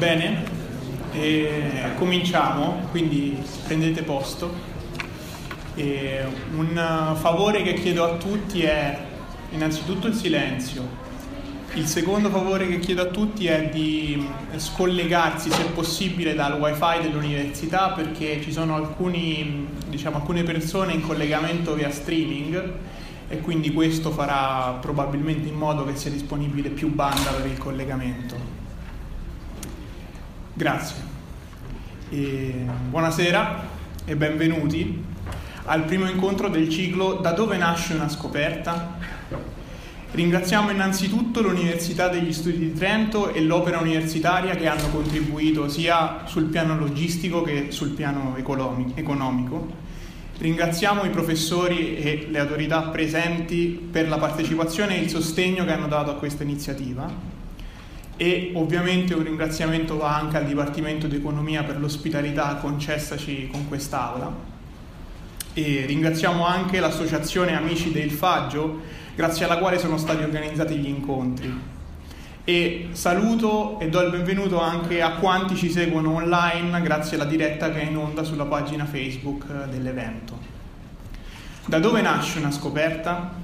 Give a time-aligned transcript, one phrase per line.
[0.00, 0.44] Bene,
[1.98, 4.50] cominciamo, quindi prendete posto.
[5.74, 8.98] E un favore che chiedo a tutti è
[9.50, 10.88] innanzitutto il silenzio.
[11.74, 14.26] Il secondo favore che chiedo a tutti è di
[14.56, 21.74] scollegarsi se possibile dal wifi dell'università perché ci sono alcuni, diciamo, alcune persone in collegamento
[21.74, 22.72] via streaming
[23.28, 28.39] e quindi questo farà probabilmente in modo che sia disponibile più banda per il collegamento.
[30.60, 30.96] Grazie.
[32.10, 33.62] E buonasera
[34.04, 35.02] e benvenuti
[35.64, 38.98] al primo incontro del ciclo Da dove nasce una scoperta?
[40.10, 46.44] Ringraziamo innanzitutto l'Università degli Studi di Trento e l'Opera Universitaria che hanno contribuito sia sul
[46.44, 49.66] piano logistico che sul piano economico.
[50.36, 55.88] Ringraziamo i professori e le autorità presenti per la partecipazione e il sostegno che hanno
[55.88, 57.29] dato a questa iniziativa
[58.20, 64.30] e ovviamente un ringraziamento va anche al Dipartimento di Economia per l'ospitalità concessaci con quest'aula.
[65.54, 68.82] E ringraziamo anche l'Associazione Amici del Faggio,
[69.14, 71.50] grazie alla quale sono stati organizzati gli incontri.
[72.44, 77.70] E saluto e do il benvenuto anche a quanti ci seguono online grazie alla diretta
[77.70, 80.36] che è in onda sulla pagina Facebook dell'evento.
[81.64, 83.39] Da dove nasce una scoperta?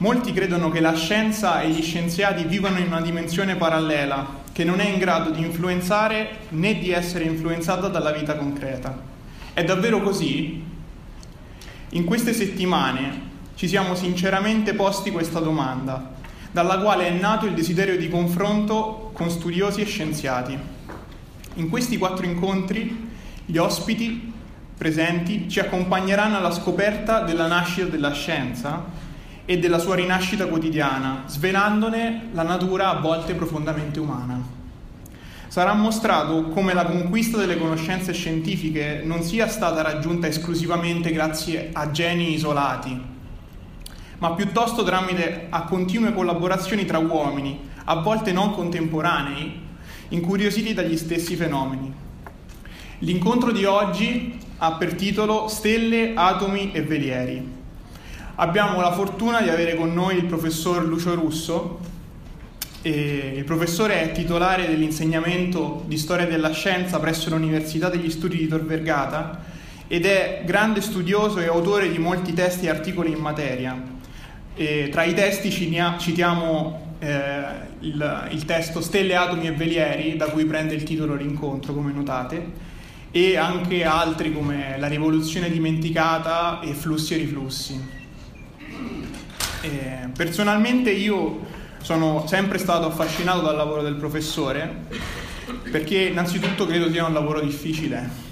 [0.00, 4.80] Molti credono che la scienza e gli scienziati vivano in una dimensione parallela che non
[4.80, 8.98] è in grado di influenzare né di essere influenzata dalla vita concreta.
[9.52, 10.64] È davvero così?
[11.90, 16.12] In queste settimane ci siamo sinceramente posti questa domanda,
[16.50, 20.58] dalla quale è nato il desiderio di confronto con studiosi e scienziati.
[21.56, 23.10] In questi quattro incontri
[23.44, 24.32] gli ospiti
[24.78, 29.08] presenti ci accompagneranno alla scoperta della nascita della scienza
[29.50, 34.40] e della sua rinascita quotidiana, svelandone la natura a volte profondamente umana.
[35.48, 41.90] Sarà mostrato come la conquista delle conoscenze scientifiche non sia stata raggiunta esclusivamente grazie a
[41.90, 42.96] geni isolati,
[44.18, 49.60] ma piuttosto tramite a continue collaborazioni tra uomini, a volte non contemporanei,
[50.10, 51.92] incuriositi dagli stessi fenomeni.
[53.00, 57.58] L'incontro di oggi ha per titolo Stelle, atomi e velieri.
[58.36, 61.78] Abbiamo la fortuna di avere con noi il professor Lucio Russo.
[62.82, 68.64] Il professore è titolare dell'insegnamento di storia della scienza presso l'Università degli Studi di Tor
[68.64, 69.44] Vergata
[69.86, 73.78] ed è grande studioso e autore di molti testi e articoli in materia.
[74.54, 77.42] E tra i testi citiamo eh,
[77.80, 82.68] il, il testo Stelle, atomi e velieri, da cui prende il titolo L'incontro, come notate,
[83.10, 87.98] e anche altri come La rivoluzione dimenticata e Flussi e riflussi.
[89.62, 91.40] Eh, personalmente io
[91.82, 94.86] sono sempre stato affascinato dal lavoro del professore
[95.70, 98.28] perché innanzitutto credo sia un lavoro difficile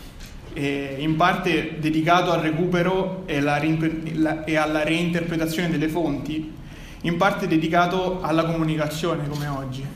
[0.60, 6.52] in parte dedicato al recupero e, e alla reinterpretazione delle fonti,
[7.02, 9.86] in parte dedicato alla comunicazione come oggi,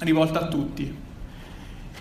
[0.00, 1.00] rivolta a tutti.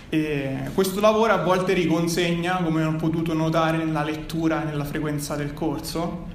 [0.09, 5.35] E questo lavoro a volte riconsegna, come ho potuto notare nella lettura e nella frequenza
[5.35, 6.27] del corso,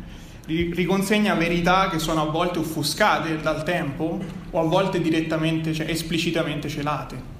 [0.46, 4.18] riconsegna verità che sono a volte offuscate dal tempo
[4.50, 7.34] o a volte direttamente, cioè esplicitamente celate.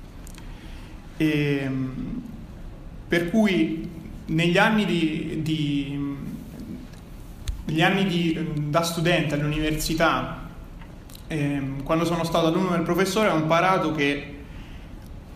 [1.17, 2.23] E, ehm,
[3.09, 3.89] per cui
[4.27, 6.17] negli anni, di, di,
[7.67, 10.49] negli anni di, da studente all'università,
[11.29, 14.35] eh, quando sono stato alunno del professore, ho imparato che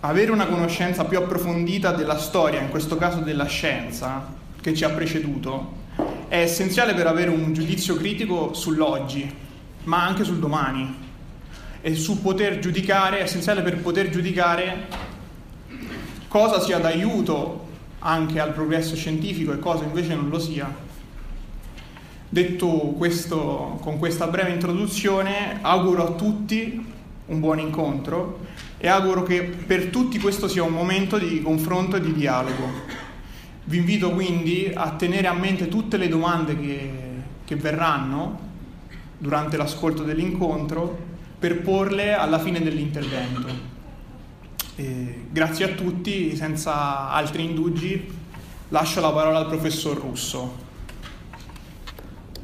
[0.01, 4.27] avere una conoscenza più approfondita della storia, in questo caso della scienza,
[4.61, 5.79] che ci ha preceduto,
[6.31, 9.29] è essenziale per avere un giudizio critico sull'oggi,
[9.83, 10.95] ma anche sul domani.
[11.81, 14.87] E su poter giudicare, è essenziale per poter giudicare
[16.29, 17.67] cosa sia d'aiuto
[17.99, 20.73] anche al progresso scientifico e cosa invece non lo sia.
[22.29, 26.87] Detto questo, con questa breve introduzione, auguro a tutti
[27.27, 28.47] un buon incontro
[28.79, 33.09] e auguro che per tutti questo sia un momento di confronto e di dialogo.
[33.71, 36.91] Vi invito quindi a tenere a mente tutte le domande che,
[37.45, 38.41] che verranno
[39.17, 40.99] durante l'ascolto dell'incontro
[41.39, 43.47] per porle alla fine dell'intervento.
[44.75, 48.09] E grazie a tutti, senza altri indugi,
[48.71, 50.53] lascio la parola al professor Russo.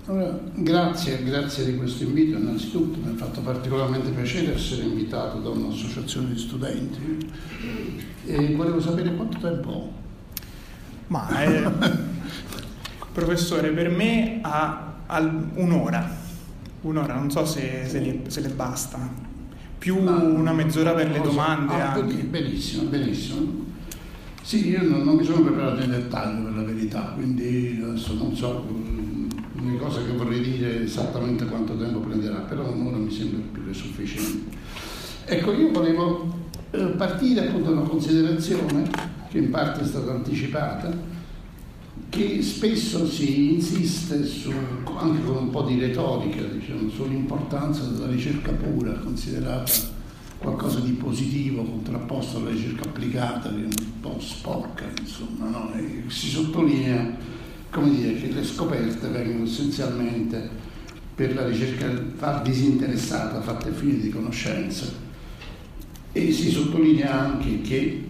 [0.05, 5.49] Allora, grazie, grazie di questo invito innanzitutto, mi ha fatto particolarmente piacere essere invitato da
[5.49, 7.33] un'associazione di studenti
[8.27, 10.05] e volevo sapere quanto tempo ho.
[11.09, 11.71] Ma eh,
[13.13, 15.19] professore, per me ha, ha,
[15.55, 16.11] un'ora,
[16.83, 19.25] un'ora, non so se, se, le, se le basta
[19.79, 21.75] più Ma, una mezz'ora per le domande.
[21.75, 22.01] Ah.
[22.01, 23.65] Benissimo, benissimo.
[24.43, 28.35] Sì, io non, non, mi sono preparato in dettaglio per la verità, quindi adesso non
[28.35, 28.65] so
[29.61, 33.73] le cose che vorrei dire esattamente quanto tempo prenderà, però un'ora mi sembra più che
[33.73, 34.57] sufficiente.
[35.25, 36.33] Ecco, io volevo
[36.71, 38.89] eh, partire appunto da una considerazione
[39.29, 41.15] che in parte è stata anticipata,
[42.09, 44.53] che spesso si insiste su,
[44.97, 49.95] anche con un po' di retorica diciamo, sull'importanza della ricerca pura, considerata
[50.39, 55.73] qualcosa di positivo contrapposto alla ricerca applicata, che è un po' sporca, insomma, no?
[56.09, 57.35] si sottolinea
[57.85, 60.49] dire, che le scoperte vengono essenzialmente
[61.15, 61.89] per la ricerca
[62.43, 64.87] disinteressata, fatta a fini di conoscenza.
[66.13, 68.05] E si sottolinea anche che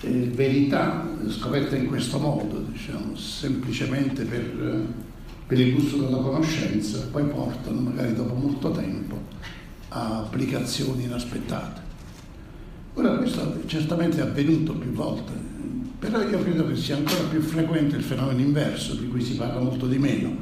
[0.00, 4.86] eh, verità scoperte in questo modo, diciamo, semplicemente per,
[5.46, 9.20] per, il gusto della conoscenza, poi portano magari dopo molto tempo
[9.88, 11.80] a applicazioni inaspettate.
[12.94, 15.32] Ora questo certamente è avvenuto più volte,
[15.98, 19.60] però io credo che sia ancora più frequente il fenomeno inverso, di cui si parla
[19.60, 20.36] molto di meno,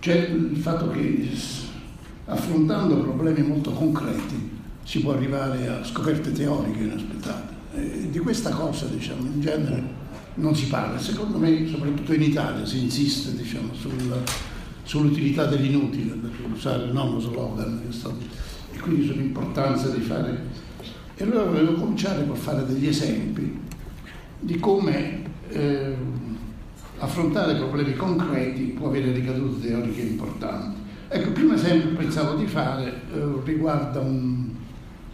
[0.00, 1.30] cioè il fatto che
[2.26, 4.50] affrontando problemi molto concreti
[4.82, 7.55] si può arrivare a scoperte teoriche inaspettate.
[7.76, 9.82] Eh, di questa cosa diciamo, in genere
[10.34, 10.98] non si parla.
[10.98, 14.22] Secondo me, soprattutto in Italia, si insiste diciamo, sul,
[14.82, 18.16] sull'utilità dell'inutile, per usare il nuovo slogan, stato,
[18.72, 20.64] e quindi sull'importanza di fare.
[21.14, 23.58] E allora volevo cominciare col fare degli esempi
[24.38, 25.94] di come eh,
[26.98, 30.84] affrontare problemi concreti può avere ricadute teoriche importanti.
[31.08, 34.50] Ecco, il primo esempio che pensavo di fare eh, riguarda un,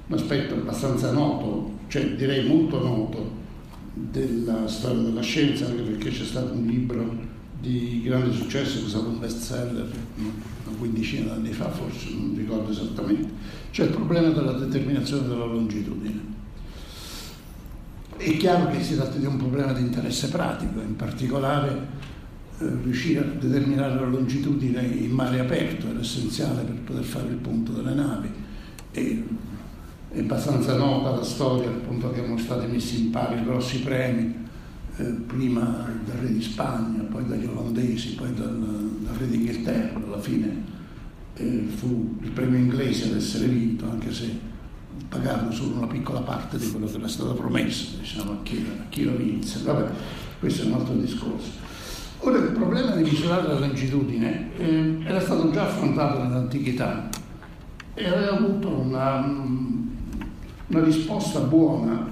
[0.07, 3.31] un aspetto abbastanza noto cioè direi molto noto
[3.93, 7.15] della storia della scienza, anche perché c'è stato un libro
[7.61, 12.35] di grande successo che è stato un best seller una quindicina d'anni fa, forse non
[12.35, 13.29] ricordo esattamente,
[13.73, 16.21] cioè il problema della determinazione della longitudine.
[18.17, 21.89] È chiaro che si tratta di un problema di interesse pratico, in particolare
[22.59, 27.37] eh, riuscire a determinare la longitudine in mare aperto era essenziale per poter fare il
[27.37, 28.31] punto delle navi.
[28.93, 29.25] E
[30.13, 34.35] è abbastanza nota la storia, appunto che erano stati messi in pari grossi premi,
[34.97, 38.59] eh, prima dal re di Spagna, poi dagli olandesi, poi dal,
[39.01, 40.65] dal re d'Inghilterra, alla fine
[41.35, 44.51] eh, fu il premio inglese ad essere vinto, anche se
[45.09, 48.85] pagarono solo una piccola parte di quello che era stato promesso, diciamo, a chi, a
[48.91, 49.63] chi lo vinse.
[49.65, 49.91] Vabbè,
[50.39, 51.51] questo è un altro discorso.
[52.19, 57.09] Ora il problema di misurare la longitudine eh, era stato già affrontato nell'antichità
[57.95, 59.27] e aveva avuto una,
[60.73, 62.09] una risposta buona,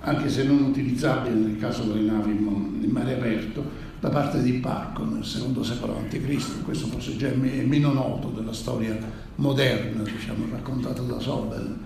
[0.00, 3.64] anche se non utilizzabile nel caso delle navi in mare aperto,
[4.00, 6.62] da parte di Parco nel secondo secolo a.C.
[6.64, 8.98] Questo forse già è meno noto della storia
[9.36, 11.78] moderna, diciamo, raccontata da Sobel.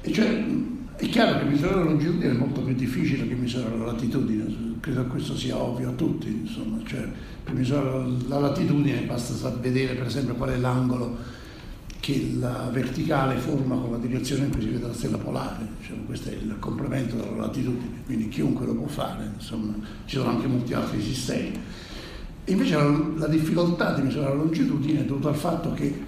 [0.00, 0.44] E cioè,
[0.96, 5.02] è chiaro che misurare la longitudine è molto più difficile che misurare la latitudine, credo
[5.02, 7.06] che questo sia ovvio a tutti, insomma, cioè,
[7.42, 11.42] per misurare la latitudine basta vedere per esempio qual è l'angolo
[12.04, 16.02] che la verticale forma con la direzione in cui si vede la stella polare, diciamo,
[16.04, 19.72] questo è il complemento della latitudine, quindi chiunque lo può fare, insomma,
[20.04, 21.58] ci sono anche molti altri sistemi.
[22.44, 26.02] Invece la, la, difficoltà di misurare la longitudine è dovuta al fatto che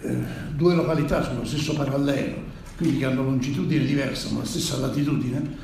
[0.00, 0.16] eh,
[0.54, 2.36] due località sullo stesso parallelo,
[2.76, 5.56] quindi che hanno longitudine diversa ma la stessa latitudine,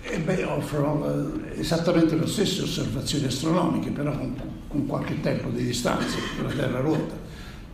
[0.00, 4.34] e beh, offrono eh, esattamente le stesse osservazioni astronomiche, però con,
[4.66, 7.25] con qualche tempo di distanza, perché la Terra ruota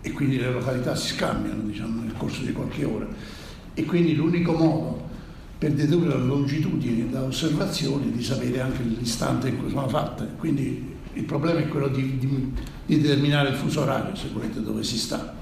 [0.02, 3.06] e quindi le località si scambiano diciamo, nel corso di qualche ora.
[3.72, 5.08] E quindi l'unico modo
[5.56, 10.28] per dedurre la longitudine da osservazioni è di sapere anche l'istante in cui sono fatte.
[10.36, 12.52] Quindi il problema è quello di, di,
[12.84, 15.34] di determinare il fuso orario, se volete, dove si sta.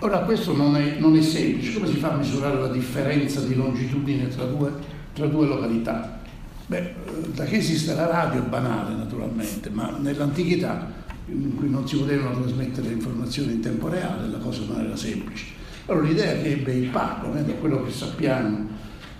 [0.00, 3.54] Ora questo non è, non è, semplice, come si fa a misurare la differenza di
[3.54, 4.70] longitudine tra due,
[5.14, 6.20] tra due località?
[6.66, 6.94] Beh,
[7.32, 12.40] da che esiste la radio è banale naturalmente, ma nell'antichità in cui non si potevano
[12.40, 15.46] trasmettere informazioni in tempo reale la cosa non era semplice.
[15.86, 18.68] Allora l'idea che ebbe il Pacco, eh, da quello che sappiamo,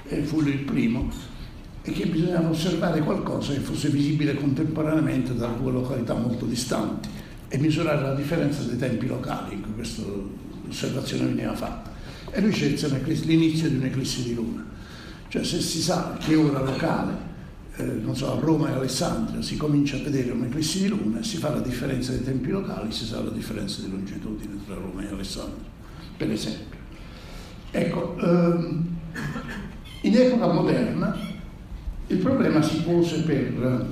[0.07, 1.11] eh, fu il primo,
[1.83, 7.11] e che bisognava osservare qualcosa che fosse visibile contemporaneamente da due località molto distanti
[7.49, 10.03] e misurare la differenza dei tempi locali in cui questa
[10.67, 11.93] osservazione veniva fatta.
[12.31, 12.89] E lui scelse
[13.25, 14.65] l'inizio di un'eclissi di luna.
[15.29, 17.13] Cioè se si sa che ora locale,
[17.77, 21.39] eh, so, a Roma e Alessandria si comincia a vedere un'eclissi di luna e si
[21.39, 25.09] fa la differenza dei tempi locali, si sa la differenza di longitudine tra Roma e
[25.09, 25.65] Alessandria,
[26.17, 26.77] per esempio.
[27.73, 28.87] Ecco, ehm,
[30.03, 31.17] in epoca moderna
[32.07, 33.87] il problema si pose per,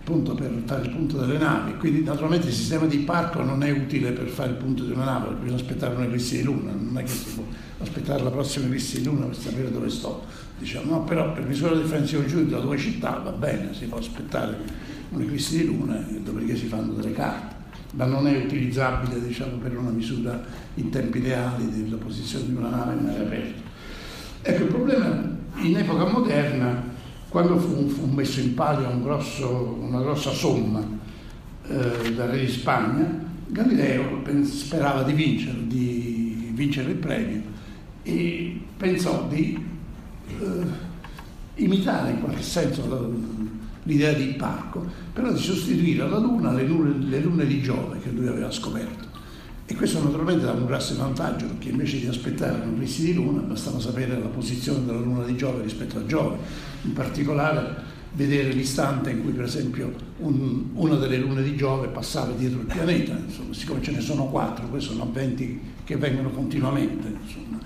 [0.00, 3.70] appunto, per fare il punto delle navi, quindi naturalmente il sistema di parco non è
[3.70, 7.02] utile per fare il punto di una nave, bisogna aspettare un'eclissi di luna, non è
[7.02, 7.44] che si può
[7.78, 10.24] aspettare la prossima eclissi di luna per sapere dove sto,
[10.62, 14.56] diciamo, no, però per differenza di longitudine da due città va bene, si può aspettare
[15.10, 17.60] un'eclissi di luna e dopodiché si fanno delle carte
[17.92, 20.42] ma non è utilizzabile diciamo, per una misura
[20.74, 23.60] in tempi reali della posizione di una nave in aria aperta.
[24.42, 26.90] Ecco, il problema in epoca moderna
[27.28, 30.80] quando fu, fu messo in palio un grosso, una grossa somma
[31.66, 37.42] eh, dal re di Spagna, Galileo sperava di vincere, di vincere il premio
[38.02, 39.70] e pensò di
[40.28, 40.90] eh,
[41.56, 42.82] imitare in qualche senso
[43.84, 48.10] l'idea di Parco, però di sostituire alla Luna le lune, le lune di Giove che
[48.10, 49.10] lui aveva scoperto.
[49.64, 53.80] E questo naturalmente dà un grosso vantaggio perché invece di aspettare un'eclissi di luna bastava
[53.80, 56.36] sapere la posizione della luna di Giove rispetto a Giove,
[56.82, 62.32] in particolare vedere l'istante in cui per esempio un, una delle lune di Giove passava
[62.32, 67.08] dietro il pianeta, insomma, siccome ce ne sono quattro, questi sono avventi che vengono continuamente.
[67.08, 67.58] Insomma.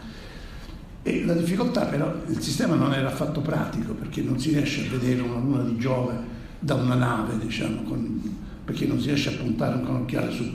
[1.07, 4.91] E la difficoltà però, il sistema non era affatto pratico perché non si riesce a
[4.91, 6.15] vedere una luna di Giove
[6.59, 8.21] da una nave, diciamo, con,
[8.65, 10.53] perché non si riesce a puntare un canocchiale su,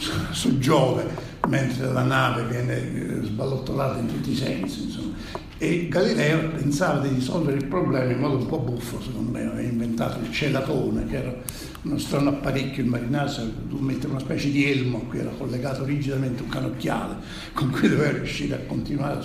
[0.32, 1.06] su Giove,
[1.46, 4.84] mentre la nave viene eh, sballottolata in tutti i sensi.
[4.84, 5.12] Insomma.
[5.58, 9.60] E Galileo pensava di risolvere il problema in modo un po' buffo, secondo me, aveva
[9.60, 11.34] inventato il celatone, che era
[11.82, 15.84] uno strano apparecchio in marinaggio, tu mettere una specie di elmo a cui era collegato
[15.84, 17.16] rigidamente un canocchiale,
[17.52, 19.20] con cui doveva riuscire a continuare.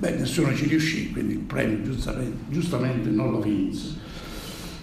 [0.00, 3.96] Beh, nessuno ci riuscì, quindi il premio giustamente, giustamente non lo vinse.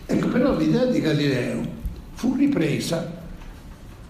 [0.06, 1.60] Ecco, però l'idea di Galileo
[2.14, 3.20] fu ripresa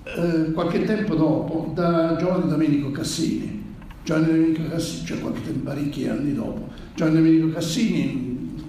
[0.03, 3.63] eh, qualche tempo dopo da Giovanni Domenico Cassini.
[4.03, 6.67] Giovanni Domenico Cassini, cioè qualche tempo, parecchi anni dopo.
[6.93, 8.65] Giovanni Domenico Cassini,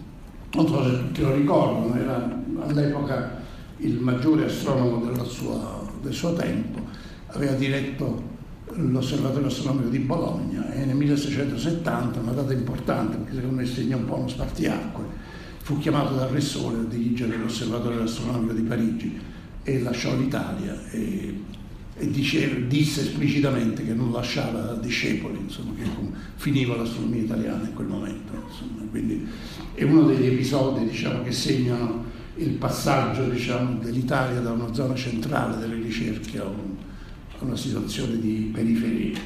[0.53, 3.41] non so se tutti lo ricordano, era all'epoca
[3.79, 6.87] il maggiore astronomo sua, del suo tempo,
[7.27, 8.28] aveva diretto
[8.79, 14.05] l'osservatorio astronomico di Bologna e nel 1670, una data importante perché secondo me segna un
[14.05, 15.05] po' uno spartiacque,
[15.63, 19.21] fu chiamato dal Re Sole a dirigere l'osservatorio astronomico di Parigi
[19.63, 21.41] e lasciò l'Italia e,
[21.95, 25.85] e dice, disse esplicitamente che non lasciava discepoli, insomma, che
[26.37, 28.33] finiva l'astronomia italiana in quel momento.
[28.49, 28.83] Insomma.
[28.89, 29.27] Quindi
[29.75, 32.05] è uno degli episodi diciamo, che segnano
[32.37, 36.77] il passaggio diciamo, dell'Italia da una zona centrale delle ricerche a, un,
[37.41, 39.19] una situazione di periferia.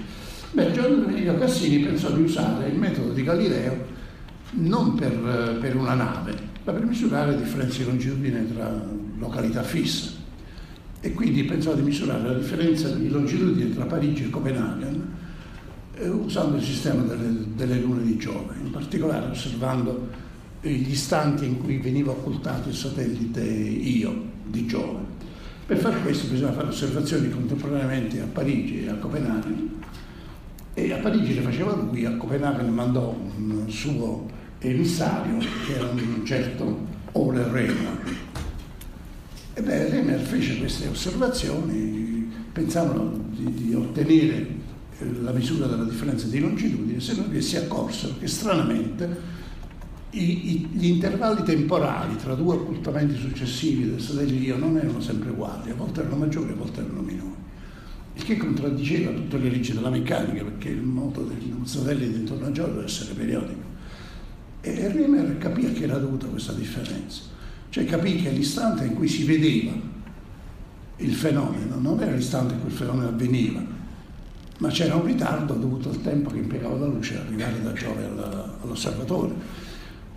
[0.52, 4.00] Beh, Giorgio Domenico Cassini pensò di usare il metodo di Galileo
[4.52, 8.84] non per, per una nave, ma per misurare differenze di longitudine tra
[9.18, 10.20] località fisse
[11.00, 15.10] e quindi pensò di misurare la differenza di longitudine tra Parigi e Copenaghen
[15.96, 20.08] eh, usando il sistema delle, delle, lune di Giove, in particolare osservando
[20.60, 25.00] gli istanti in cui veniva occultato il satellite Io di Giove.
[25.72, 29.70] Per fare questo bisogna fare osservazioni contemporaneamente a Parigi e a Copenaghen.
[30.74, 36.20] E a Parigi le faceva lui, a Copenaghen mandò un suo emissario che era un
[36.26, 38.20] certo Ole Rena
[39.54, 44.46] e beh, Remer fece queste osservazioni, pensavano di, di ottenere
[45.22, 49.40] la misura della differenza di longitudine, se non che si accorsero che stranamente
[50.14, 55.70] i, i, gli intervalli temporali tra due occultamenti successivi del satellite non erano sempre uguali,
[55.70, 57.40] a volte erano maggiori, a volte erano minori.
[58.14, 62.52] Il che contraddiceva tutte le leggi della meccanica, perché il moto del satellite intorno a
[62.52, 63.70] Giove deve essere periodico.
[64.60, 67.22] E Riemer capì a che era dovuta questa differenza.
[67.70, 69.72] Cioè capì che l'istante in cui si vedeva
[70.98, 73.64] il fenomeno non era l'istante in cui il fenomeno avveniva,
[74.58, 78.04] ma c'era un ritardo dovuto al tempo che impiegava la luce ad arrivare da Giove
[78.62, 79.61] all'osservatore.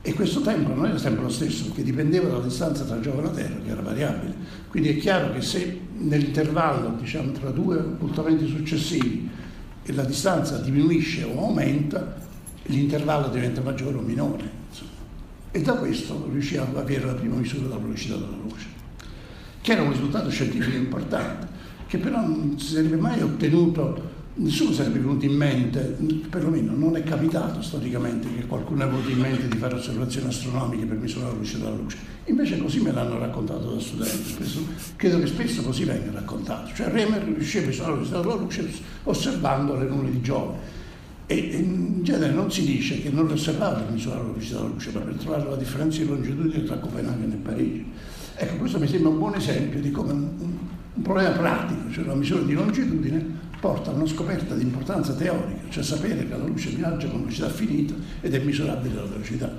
[0.07, 3.23] E questo tempo non era sempre lo stesso, perché dipendeva dalla distanza tra Giove e
[3.23, 4.35] la Terra, che era variabile.
[4.69, 9.27] Quindi è chiaro che se nell'intervallo diciamo, tra due occultamenti successivi
[9.85, 12.17] la distanza diminuisce o aumenta,
[12.65, 14.47] l'intervallo diventa maggiore o minore.
[14.69, 14.91] Insomma.
[15.49, 18.67] E da questo riusciamo ad avere la prima misura della velocità della luce,
[19.59, 21.47] che era un risultato scientifico importante,
[21.87, 25.97] che però non si sarebbe mai ottenuto nessuno sarebbe venuto in mente,
[26.29, 30.85] perlomeno non è capitato storicamente che qualcuno abbia avuto in mente di fare osservazioni astronomiche
[30.85, 31.97] per misurare la luce della luce.
[32.25, 34.59] Invece così me l'hanno raccontato da studenti, spesso,
[34.95, 36.73] credo che spesso così venga raccontato.
[36.73, 38.69] Cioè Remer riusciva a misurare la luce della luce
[39.03, 40.83] osservando le nuvole di Giove.
[41.27, 44.65] E in genere non si dice che non le osservava per misurare la luce della
[44.65, 47.85] luce, ma per trovare la differenza di longitudine tra Copenaghen e Parigi.
[48.35, 50.29] Ecco, questo mi sembra un buon esempio di come un,
[50.93, 53.25] un problema pratico, cioè la misura di longitudine,
[53.59, 57.49] porta a una scoperta di importanza teorica, cioè sapere che la luce viaggia con velocità
[57.49, 59.57] finita ed è misurabile la velocità.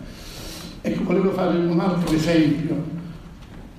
[0.80, 2.84] Ecco, volevo fare un altro esempio,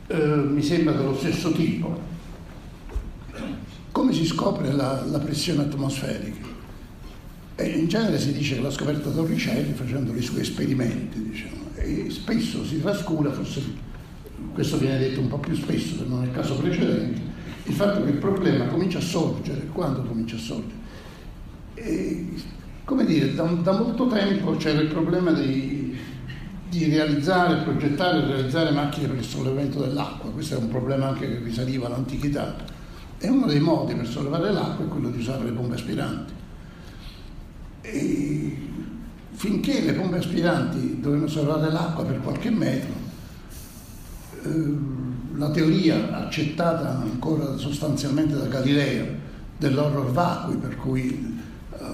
[0.07, 2.05] eh, mi sembra dello stesso tipo.
[3.91, 6.45] Come si scopre la, la pressione atmosferica?
[7.55, 12.07] E in genere si dice che l'ha scoperta Torricelli facendo i suoi esperimenti, diciamo, e
[12.09, 13.61] spesso si trascura, forse
[14.53, 17.19] questo viene detto un po' più spesso, se non nel caso precedente,
[17.67, 20.85] il fatto che il problema comincia a sorgere, quando comincia a sorgere?
[21.73, 22.33] E,
[22.85, 25.95] come dire, da, da, molto tempo c'era il problema di,
[26.69, 31.27] di realizzare, progettare e realizzare macchine per il sollevamento dell'acqua, questo è un problema anche
[31.27, 32.55] che risaliva all'antichità.
[33.19, 36.33] E uno dei modi per sollevare l'acqua è quello di usare le pompe aspiranti.
[37.81, 38.57] E
[39.31, 42.93] finché le pompe aspiranti dovevano sollevare l'acqua per qualche metro,
[44.43, 45.06] eh,
[45.37, 49.05] la teoria accettata ancora sostanzialmente da Galileo
[49.57, 51.39] dell'horror vacui, per cui
[51.73, 51.85] eh,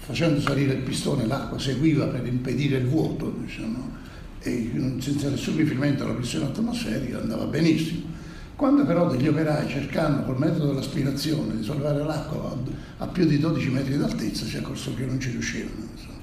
[0.00, 4.04] facendo salire il pistone l'acqua seguiva per impedire il vuoto, diciamo,
[4.40, 8.14] e senza nessun riferimento alla pressione atmosferica andava benissimo.
[8.54, 12.56] Quando però degli operai cercando col metodo dell'aspirazione di sollevare l'acqua
[12.98, 15.86] a, più di 12 metri d'altezza si accorso che non ci riuscivano.
[15.92, 16.14] Insomma.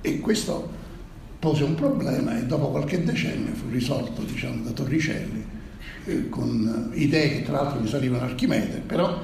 [0.00, 0.86] E questo
[1.38, 5.56] pose un problema e dopo qualche decennio fu risolto diciamo, da Torricelli
[6.28, 9.20] con idee che tra l'altro risalivano a Archimede, però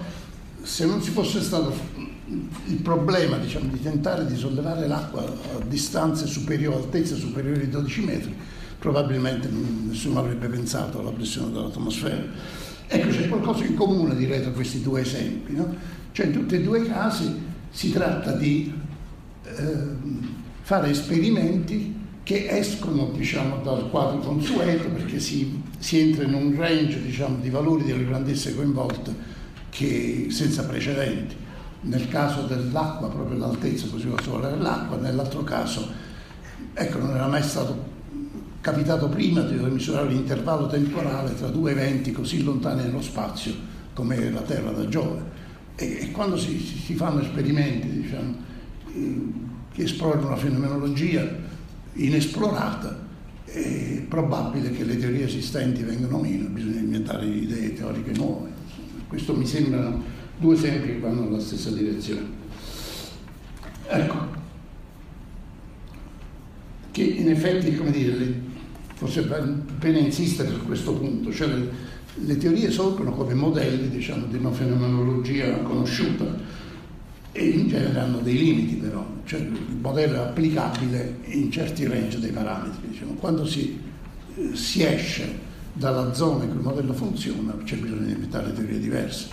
[0.63, 1.73] se non ci fosse stato
[2.67, 8.01] il problema diciamo, di tentare di sollevare l'acqua a distanze superiori, altezze superiori ai 12
[8.05, 8.35] metri,
[8.79, 12.23] probabilmente nessuno avrebbe pensato alla pressione dell'atmosfera.
[12.87, 15.75] Ecco, c'è qualcosa in comune direi tra questi due esempi, no?
[16.13, 17.35] Cioè in tutti e due i casi
[17.71, 18.73] si tratta di
[19.43, 19.77] eh,
[20.61, 27.03] fare esperimenti che escono diciamo, dal quadro consueto perché si, si entra in un range
[27.03, 29.15] diciamo, di valori delle grandezze coinvolte
[29.69, 31.37] che, senza precedenti.
[31.83, 35.87] Nel caso dell'acqua, proprio l'altezza così va solo l'acqua, nell'altro caso,
[36.73, 37.93] ecco, non era mai stato
[38.63, 43.53] capitato prima di misurare l'intervallo temporale tra due eventi così lontani nello spazio
[43.93, 45.21] come la Terra da Giove.
[45.75, 48.35] E, e quando si, si, fanno esperimenti diciamo,
[48.91, 49.33] eh,
[49.71, 51.29] che esplorano la fenomenologia,
[51.93, 53.04] inesplorata,
[53.55, 58.51] è probabile che le teorie esistenti vengano meno, bisogna inventare idee teoriche nuove.
[59.07, 60.03] Questo mi sembrano
[60.39, 62.43] due esempi che vanno nella stessa direzione.
[63.87, 64.17] Ecco,
[66.91, 68.41] che in effetti, come dire,
[68.95, 71.71] forse bene insistere su questo punto, cioè le,
[72.15, 76.63] le teorie sorgono come modelli diciamo, di una fenomenologia conosciuta
[77.37, 82.21] e in genere hanno dei limiti però, cioè il modello è applicabile in certi range
[82.21, 82.91] dei parametri.
[82.91, 83.15] Diciamo.
[83.15, 83.77] Quando si,
[84.37, 85.41] eh, si, esce
[85.73, 89.27] dalla zona in cui il modello funziona c'è bisogno di inventare teorie diverse.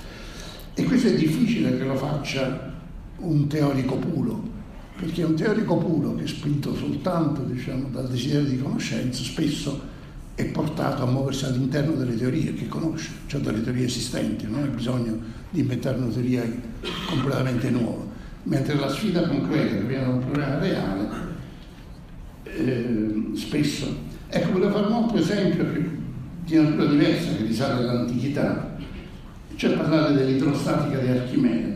[0.74, 2.74] E questo è difficile che lo faccia
[3.18, 4.50] un teorico puro,
[4.98, 9.80] perché un teorico puro che è spinto soltanto diciamo, dal desiderio di conoscenza spesso
[10.34, 14.66] è portato a muoversi all'interno delle teorie che conosce, cioè delle teorie esistenti, non ha
[14.66, 15.20] bisogno
[15.52, 16.44] di inventare una teoria
[17.08, 18.04] completamente nuova.
[18.44, 21.10] Mentre la sfida concreta che viene da un problema reale,
[22.44, 24.10] eh, spesso...
[24.28, 25.66] Ecco, volevo fare un altro esempio
[26.46, 28.78] di natura diversa che risale all'antichità,
[29.56, 31.76] cioè parlare dell'idrostatica di Archimede.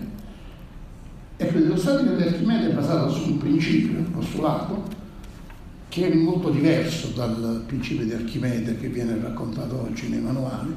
[1.38, 4.84] Ecco, l'idrostatica di Archimede è basata su un principio, un postulato,
[5.90, 10.74] che è molto diverso dal principio di Archimede che viene raccontato oggi nei manuali.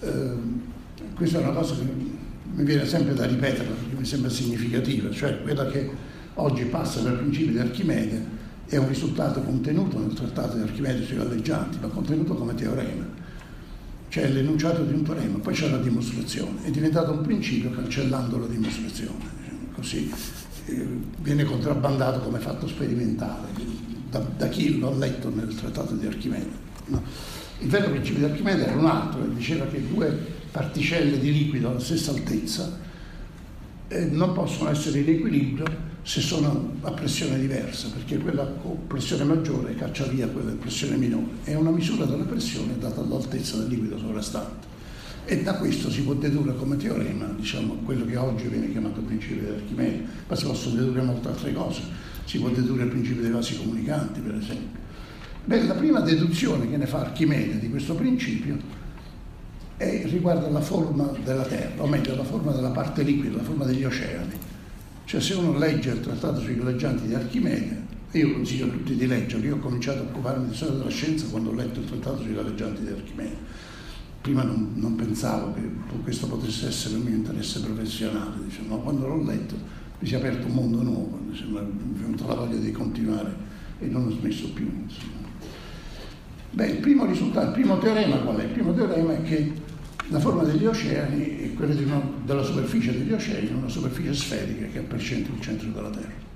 [0.00, 0.76] Eh,
[1.18, 5.42] questa è una cosa che mi viene sempre da ripetere perché mi sembra significativa, cioè
[5.42, 5.90] quella che
[6.34, 11.16] oggi passa per principio di Archimede è un risultato contenuto nel trattato di Archimede sui
[11.16, 13.04] galleggianti, ma contenuto come teorema.
[14.08, 18.46] Cioè l'enunciato di un teorema, poi c'è la dimostrazione, è diventato un principio cancellando la
[18.46, 20.12] dimostrazione, diciamo così
[20.66, 20.86] eh,
[21.20, 23.48] viene contrabbandato come fatto sperimentale
[24.08, 26.66] da, da chi l'ha letto nel trattato di Archimede.
[26.86, 27.02] No?
[27.58, 31.80] Il vero principio di Archimede era un altro, diceva che due particelle di liquido alla
[31.80, 32.86] stessa altezza
[33.88, 39.24] eh, non possono essere in equilibrio se sono a pressione diversa, perché quella con pressione
[39.24, 41.26] maggiore caccia via quella di pressione minore.
[41.44, 44.66] È una misura della pressione data dall'altezza del liquido sovrastante.
[45.26, 49.42] E da questo si può dedurre come teorema, diciamo, quello che oggi viene chiamato principio
[49.42, 51.82] di Archimede, ma si possono dedurre molte altre cose.
[52.24, 54.80] Si può dedurre il principio dei vasi comunicanti, per esempio.
[55.44, 58.56] Beh, la prima deduzione che ne fa Archimede di questo principio
[59.78, 63.64] è, riguarda la forma della Terra, o meglio la forma della parte liquida, la forma
[63.64, 64.34] degli oceani.
[65.04, 69.06] Cioè se uno legge il trattato sui galleggianti di Archimede, io consiglio a tutti di
[69.06, 72.22] leggerlo, io ho cominciato a occuparmi di storia della scienza quando ho letto il trattato
[72.22, 73.36] sui galleggianti di Archimede.
[74.20, 75.60] Prima non, non pensavo che
[76.02, 79.54] questo potesse essere il mio interesse professionale, diciamo, ma quando l'ho letto
[80.00, 83.32] mi si è aperto un mondo nuovo, mi è venuta la voglia di continuare
[83.78, 84.68] e non ho smesso più.
[84.82, 85.26] Insomma.
[86.50, 88.44] Beh, il primo risultato, il primo teorema qual è?
[88.44, 89.52] Il primo teorema è che
[90.10, 94.86] la forma degli oceani è quella una, della superficie degli oceani, una superficie sferica che
[94.86, 96.26] è centro il centro della Terra.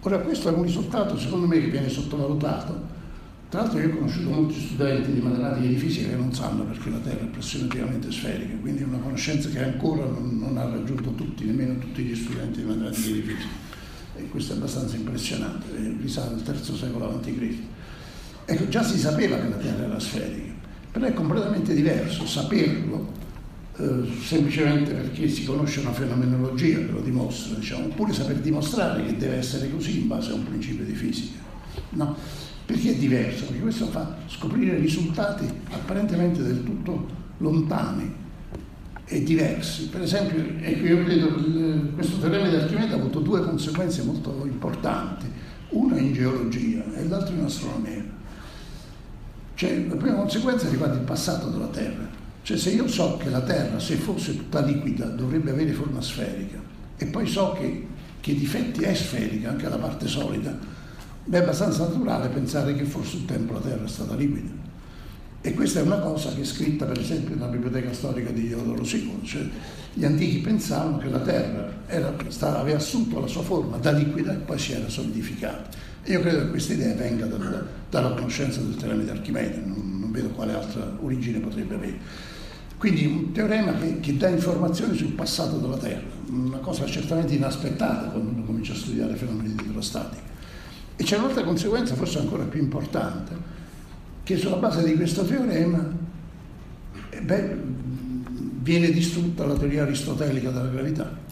[0.00, 2.92] Ora questo è un risultato secondo me che viene sottovalutato.
[3.48, 6.64] Tra l'altro io ho conosciuto molti studenti di matematica e di fisica che non sanno
[6.64, 10.64] perché la Terra è pressionativamente sferica, quindi è una conoscenza che ancora non, non ha
[10.64, 13.62] raggiunto tutti, nemmeno tutti gli studenti di matematica e di fisica.
[14.16, 15.66] E questo è abbastanza impressionante,
[16.00, 17.58] risale al terzo secolo a.C.
[18.44, 20.43] Ecco, già si sapeva che la Terra era sferica
[20.94, 23.10] però è completamente diverso saperlo
[23.78, 29.16] eh, semplicemente perché si conosce una fenomenologia che lo dimostra, diciamo, oppure saper dimostrare che
[29.16, 31.40] deve essere così in base a un principio di fisica.
[31.90, 32.14] No?
[32.64, 33.46] Perché è diverso?
[33.46, 38.14] Perché questo fa scoprire risultati apparentemente del tutto lontani
[39.04, 39.88] e diversi.
[39.88, 41.26] Per esempio, ecco, io credo
[41.92, 45.26] questo teorema di Archimede ha avuto due conseguenze molto importanti,
[45.70, 48.03] una in geologia e l'altra in astronomia.
[49.54, 52.06] Cioè, la prima conseguenza riguarda il passato della Terra.
[52.42, 56.58] Cioè, se io so che la Terra, se fosse tutta liquida, dovrebbe avere forma sferica,
[56.96, 57.86] e poi so che,
[58.20, 60.56] che difetti è sferica, anche la parte solida,
[61.24, 64.62] beh, è abbastanza naturale pensare che forse un tempo la Terra è stata liquida.
[65.40, 68.82] E questa è una cosa che è scritta per esempio nella biblioteca storica di Diodoro
[68.82, 69.42] Siculo, cioè
[69.92, 74.36] gli antichi pensavano che la Terra era, aveva assunto la sua forma da liquida e
[74.36, 75.68] poi si era solidificata.
[76.06, 80.10] Io credo che questa idea venga dal, dalla conoscenza del teorema di Archimede, non, non,
[80.12, 81.98] vedo quale altra origine potrebbe avere.
[82.76, 88.08] Quindi un teorema che, che, dà informazioni sul passato della Terra, una cosa certamente inaspettata
[88.08, 90.22] quando uno comincia a studiare fenomeni di idrostatica.
[90.96, 93.34] E c'è un'altra conseguenza, forse ancora più importante,
[94.22, 95.90] che sulla base di questo teorema
[97.08, 97.56] eh, beh,
[98.60, 101.23] viene distrutta la teoria aristotelica della gravità.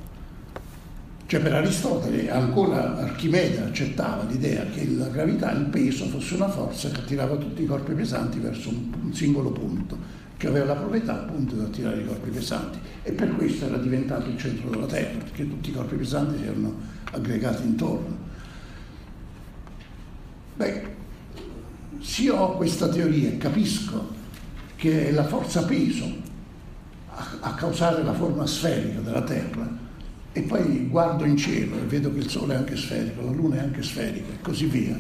[1.33, 6.91] Cioè per Aristotele ancora Archimede accettava l'idea che la gravità, il peso, fosse una forza
[6.91, 9.97] che attirava tutti i corpi pesanti verso un, singolo punto,
[10.37, 14.29] che aveva la proprietà appunto di attirare i corpi pesanti e per questo era diventato
[14.29, 16.75] il centro della Terra, perché tutti i corpi pesanti si erano
[17.13, 18.17] aggregati intorno.
[20.57, 20.83] Beh,
[21.99, 24.07] se io ho questa teoria e capisco
[24.77, 26.13] che è la forza peso
[27.09, 29.82] a, a causare la forma sferica della Terra,
[30.33, 33.57] e poi guardo in cielo e vedo che il Sole è anche sferico, la Luna
[33.57, 34.99] è anche sferica e così via.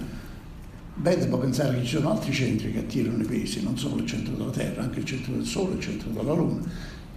[0.94, 4.06] Beh, devo pensare che ci sono altri centri che attirano i pesi, non solo il
[4.06, 6.60] centro della Terra, anche il centro del Sole, il centro della Luna.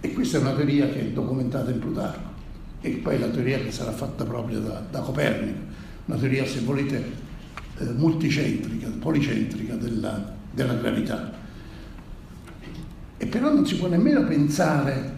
[0.00, 2.34] E questa è una teoria che è documentata in Plutarco.
[2.80, 5.58] E poi la teoria che sarà fatta proprio da, da Copernico,
[6.06, 7.04] una teoria, se volete,
[7.78, 11.32] eh, multicentrica, policentrica della, della gravità.
[13.18, 15.15] E però non si può nemmeno pensare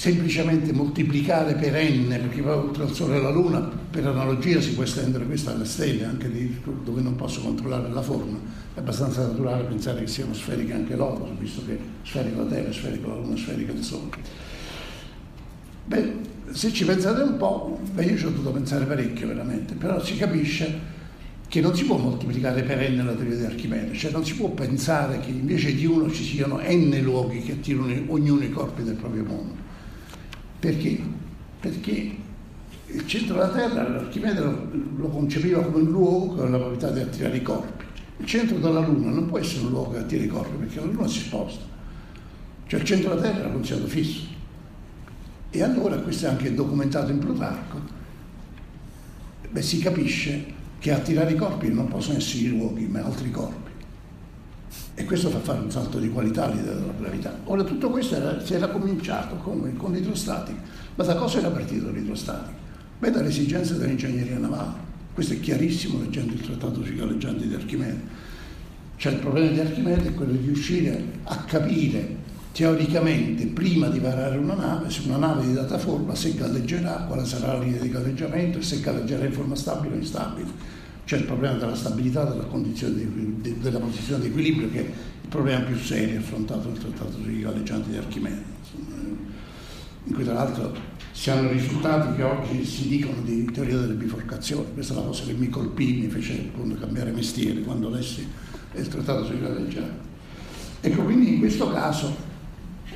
[0.00, 4.72] semplicemente moltiplicare per n, perché poi oltre al Sole e alla Luna, per analogia si
[4.72, 8.38] può estendere questo alle stelle, anche lì dove non posso controllare la forma.
[8.72, 13.08] È abbastanza naturale pensare che siano sferiche anche loro, visto che sferica la Terra, sferica
[13.08, 14.08] la Luna, sferica il Sole.
[15.84, 16.12] Beh,
[16.50, 20.16] se ci pensate un po', beh, io ci ho dovuto pensare parecchio veramente, però si
[20.16, 20.80] capisce
[21.46, 24.48] che non si può moltiplicare per n la teoria di Archimede, cioè non si può
[24.48, 28.94] pensare che invece di uno ci siano n luoghi che attirano ognuno i corpi del
[28.94, 29.59] proprio mondo
[30.60, 31.00] perché?
[31.58, 32.16] Perché
[32.86, 37.00] il centro della Terra l'Archimede lo, lo concepiva come un luogo con la proprietà di
[37.00, 37.84] attirare i corpi.
[38.18, 40.86] Il centro della Luna non può essere un luogo che attira i corpi perché la
[40.86, 41.64] Luna si sposta.
[42.66, 44.26] Cioè il centro della Terra era considerato fisso.
[45.50, 47.80] E allora, questo è anche documentato in Plutarco,
[49.50, 50.44] beh, si capisce
[50.78, 53.69] che a tirare i corpi non possono essere i luoghi, ma altri corpi.
[54.94, 57.38] E questo fa fare un salto di qualità all'idea della gravità.
[57.44, 60.60] Ora tutto questo era, si era cominciato come con l'idrostatica,
[60.94, 62.58] ma da cosa era partito l'idrostatica?
[62.98, 64.88] Beh, dalle esigenze dell'ingegneria navale.
[65.14, 68.28] Questo è chiarissimo leggendo il trattato sui galleggianti di Archimede.
[68.96, 72.18] Cioè il problema di Archimede è quello di riuscire a capire
[72.52, 77.24] teoricamente, prima di varare una nave, se una nave di data forma, se galleggerà, quale
[77.24, 80.78] sarà la linea di galleggiamento e se galleggerà in forma stabile o instabile
[81.10, 85.62] c'è il problema della stabilità, della, di, della posizione di equilibrio, che è il problema
[85.62, 88.44] più serio affrontato nel trattato sui galleggianti di Archimede,
[90.04, 90.72] in cui tra l'altro
[91.10, 94.66] si hanno risultati che oggi si dicono di teoria delle biforcazioni.
[94.72, 98.24] Questa è la cosa che mi colpì, mi fece appunto cambiare mestiere quando lessi
[98.76, 100.06] il trattato sui galleggianti.
[100.80, 102.14] Ecco, quindi in questo caso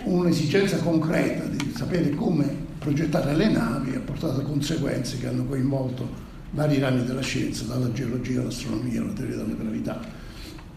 [0.04, 6.23] un'esigenza concreta di sapere come progettare le navi ha portato a conseguenze che hanno coinvolto
[6.54, 10.00] vari rami della scienza, dalla geologia all'astronomia, alla teoria della gravità.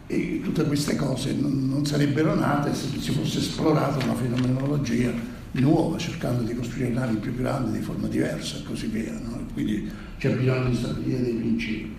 [0.06, 5.12] E tutte queste cose non, non sarebbero nate se si fosse esplorata una fenomenologia
[5.52, 9.12] nuova, cercando di costruire navi più grandi, di forma diversa e così via.
[9.12, 9.46] No?
[9.52, 11.96] Quindi c'è bisogno di stabilire dei principi.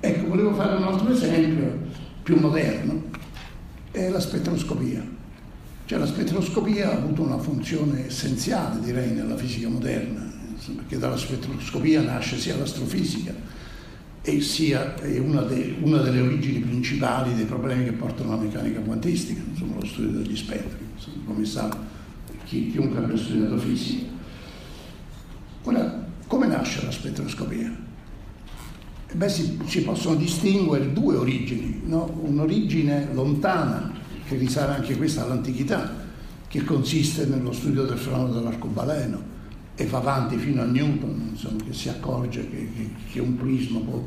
[0.00, 1.78] Ecco, volevo fare un altro esempio
[2.22, 3.04] più moderno,
[3.90, 5.20] è la spettroscopia.
[5.84, 10.31] Cioè la spettroscopia ha avuto una funzione essenziale, direi, nella fisica moderna
[10.70, 13.34] perché dalla spettroscopia nasce sia l'astrofisica
[14.22, 19.40] e sia una, de, una, delle origini principali dei problemi che portano alla meccanica quantistica,
[19.50, 21.76] insomma lo studio degli spettri, insomma, come sa
[22.44, 24.10] chi, chiunque abbia studiato fisica.
[25.64, 27.76] Ora, come nasce la spettroscopia?
[29.08, 32.18] E beh, si, si, possono distinguere due origini, no?
[32.22, 33.92] un'origine lontana,
[34.26, 36.00] che risale anche questa all'antichità,
[36.46, 39.31] che consiste nello studio del fenomeno dell'arcobaleno,
[39.82, 43.80] e va avanti fino a Newton, insomma, che si accorge che, che, che un prisma
[43.80, 44.00] può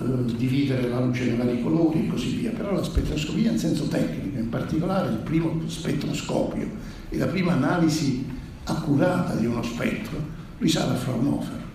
[0.00, 2.50] eh, dividere la luce in vari colori e così via.
[2.52, 6.68] Però la spettroscopia in senso tecnico, in particolare il primo spettroscopio
[7.10, 8.24] e la prima analisi
[8.64, 11.66] accurata di uno spettro risale a Fraunhofer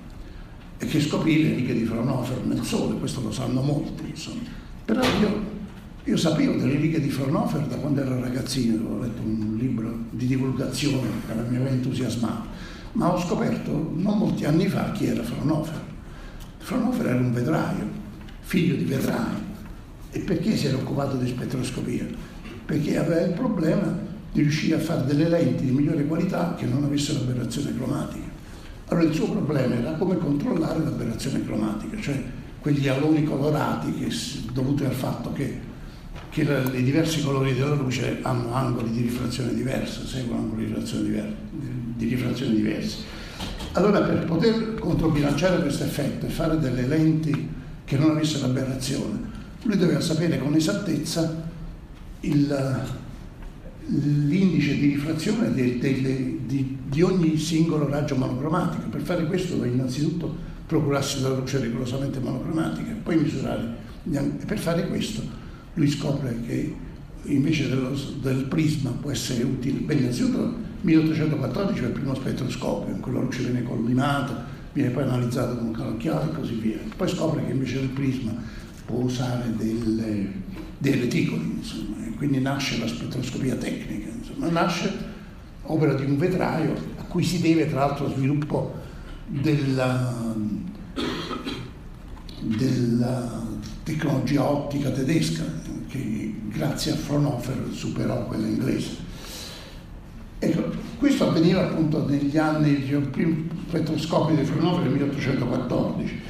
[0.79, 4.05] e che scoprì le righe di Fraunhofer nel Sole, questo lo sanno molti.
[4.09, 4.41] Insomma.
[4.85, 5.41] Però io,
[6.03, 10.25] io sapevo delle righe di Fraunhofer da quando ero ragazzino, avevo letto un libro di
[10.25, 15.81] divulgazione che mi aveva entusiasmato ma ho scoperto non molti anni fa chi era Fraunhofer.
[16.59, 17.85] Fraunhofer era un vedraio,
[18.41, 19.51] figlio di vedrai.
[20.11, 22.05] E perché si era occupato di spettroscopia?
[22.65, 23.97] Perché aveva il problema
[24.31, 28.31] di riuscire a fare delle lenti di migliore qualità che non avessero aberrazione cromatica.
[28.87, 32.21] Allora il suo problema era come controllare l'aberrazione cromatica, cioè
[32.59, 34.07] quegli aloni colorati che,
[34.53, 35.71] dovuti al fatto che
[36.29, 41.03] che i diversi colori della luce hanno angoli di rifrazione diversi, seguono angoli di rifrazione
[41.03, 41.35] diversi
[41.95, 42.97] di rifrazione diversi.
[43.73, 47.49] Allora per poter controbilanciare questo effetto e fare delle lenti
[47.85, 49.31] che non avessero aberrazione,
[49.63, 51.49] lui doveva sapere con esattezza
[52.21, 52.81] il,
[53.87, 58.89] l'indice di rifrazione di, di, di, di, ogni singolo raggio monocromatico.
[58.89, 63.81] Per fare questo doveva innanzitutto procurarsi della luce rigorosamente monocromatica e poi misurare.
[64.11, 65.21] E per fare questo
[65.73, 66.75] lui scopre che
[67.23, 72.99] invece dello, del prisma può essere utile, beh, innanzitutto 1814 è il primo spettroscopio, in
[72.99, 76.77] cui la luce viene collimata, viene poi analizzata con calocchiale e così via.
[76.95, 78.33] Poi scopre che invece del prisma
[78.85, 80.31] può usare delle,
[80.77, 85.11] dei reticoli, insomma, e quindi nasce la spettroscopia tecnica, insomma, nasce
[85.63, 88.75] opera di un vetraio a cui si deve tra l'altro lo sviluppo
[89.25, 90.35] della,
[92.41, 93.41] della
[93.83, 95.43] tecnologia ottica tedesca
[95.87, 99.11] che grazie a Fraunhofer superò quella inglese.
[100.43, 106.21] Ecco, questo avveniva appunto negli anni, il primo spettroscopio di Fraunhofer nel 1814.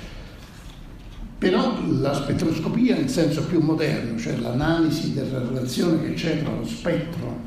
[1.39, 6.65] Però la spettroscopia in senso più moderno, cioè l'analisi della relazione che c'è tra lo
[6.65, 7.39] spettro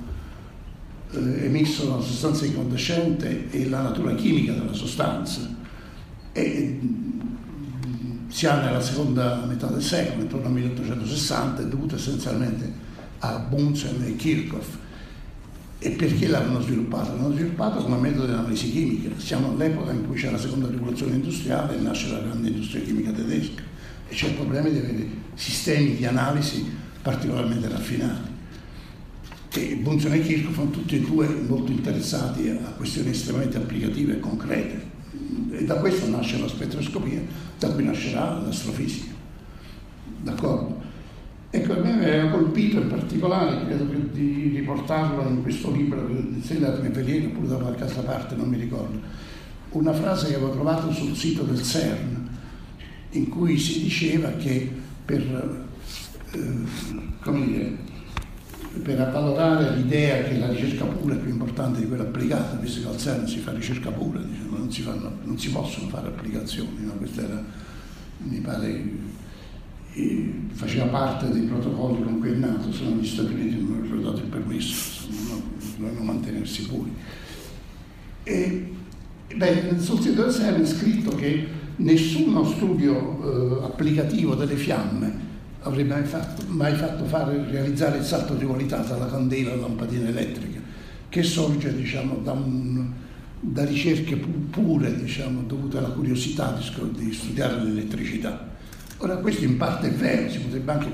[1.12, 5.48] eh, emesso da una sostanza incandescente e la natura chimica della sostanza,
[6.33, 6.81] e,
[8.26, 12.85] si ha nella seconda metà del secolo, intorno al 1860, è dovuto essenzialmente
[13.20, 14.79] a Bunsen e Kirchhoff
[15.87, 17.14] e perché l'hanno sviluppato?
[17.14, 19.11] L'hanno sviluppato come metodo di analisi chimica.
[19.18, 23.12] Siamo all'epoca in cui c'è la seconda rivoluzione industriale e nasce la grande industria chimica
[23.12, 23.62] tedesca
[24.09, 26.66] e c'è il problema di avere sistemi di analisi
[27.01, 28.35] particolarmente raffinati.
[29.55, 34.20] E Bunsen e Kirchhoff sono tutti e due molto interessati a questioni estremamente applicative e
[34.20, 34.85] concrete.
[35.53, 37.20] E da questo nasce la spettroscopia,
[37.61, 39.12] da cui nascerà l'astrofisica.
[40.20, 40.86] D'accordo?
[41.50, 46.09] Ecco, a me mi aveva colpito in particolare, credo di riportarlo in questo libro,
[46.42, 49.00] se datemi Veliero oppure da qualche altra parte, non mi ricordo,
[49.70, 52.28] una frase che avevo trovato sul sito del CERN,
[53.11, 54.70] in cui si diceva che
[55.04, 55.66] per,
[56.32, 56.54] eh,
[57.20, 57.76] come dire,
[58.82, 62.88] per avvalorare l'idea che la ricerca pura è più importante di quella applicata, visto che
[62.88, 66.85] al CERN si fa ricerca pura, diciamo, non, si fanno, non, si possono fare applicazioni,
[66.85, 66.92] no?
[66.92, 67.42] questo era,
[68.18, 69.14] mi pare
[70.52, 74.11] faceva parte dei protocolli con cui è nato, se no gli Stati Uniti non avrebbero
[74.11, 75.09] dato il permesso,
[75.76, 76.92] dovevano mantenersi puri.
[78.22, 78.72] E,
[79.35, 85.24] beh, sul sito del CERN è scritto che nessuno studio eh, applicativo delle fiamme
[85.61, 90.09] avrebbe mai fatto, mai fatto fare, realizzare il salto di qualità dalla candela alla lampadina
[90.09, 90.61] elettrica,
[91.09, 92.90] che sorge diciamo, da, un,
[93.40, 98.54] da, ricerche pure diciamo, dovute alla curiosità di, di studiare l'elettricità.
[98.98, 100.88] Ora questo in parte è vero, si potrebbe anche...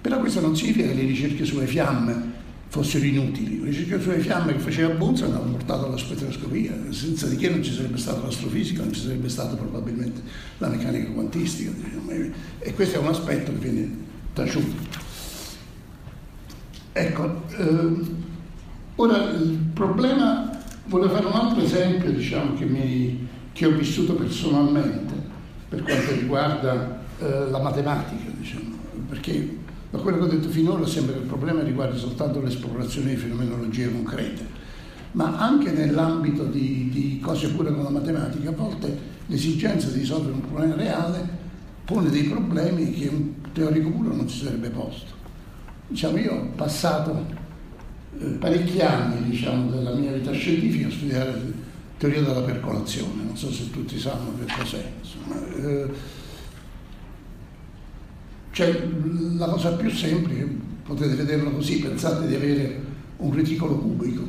[0.00, 3.60] però questo non significa che le ricerche sulle fiamme fossero inutili.
[3.60, 7.62] Le ricerche sulle fiamme che faceva Bunz hanno portato alla spettroscopia, senza di che non
[7.62, 10.22] ci sarebbe stata l'astrofisica, non ci sarebbe stata probabilmente
[10.58, 11.72] la meccanica quantistica.
[11.72, 12.32] Diciamo.
[12.60, 13.96] E questo è un aspetto che viene
[14.32, 15.08] taciuto.
[16.92, 18.00] Ecco, eh,
[18.94, 25.14] ora il problema, volevo fare un altro esempio diciamo, che, mi, che ho vissuto personalmente
[25.68, 28.76] per quanto riguarda eh, la matematica, diciamo,
[29.08, 29.58] perché
[29.90, 33.90] da quello che ho detto finora sembra che il problema riguardi soltanto l'esplorazione di fenomenologie
[33.90, 34.46] concrete,
[35.12, 40.32] ma anche nell'ambito di, di cose pure con la matematica, a volte l'esigenza di risolvere
[40.34, 41.38] un problema reale
[41.84, 45.18] pone dei problemi che un teorico puro non si sarebbe posto.
[45.88, 47.26] Diciamo, io ho passato
[48.20, 51.52] eh, parecchi anni diciamo, della mia vita scientifica a studiare
[51.98, 54.84] teoria della percolazione, non so se tutti sanno che cos'è.
[55.00, 55.90] Insomma, eh,
[58.52, 58.88] cioè,
[59.36, 60.46] la cosa più semplice,
[60.82, 62.80] potete vederlo così, pensate di avere
[63.18, 64.26] un reticolo cubico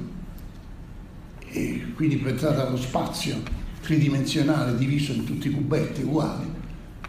[1.48, 3.36] e quindi pensate allo spazio
[3.82, 6.46] tridimensionale diviso in tutti i cubetti uguali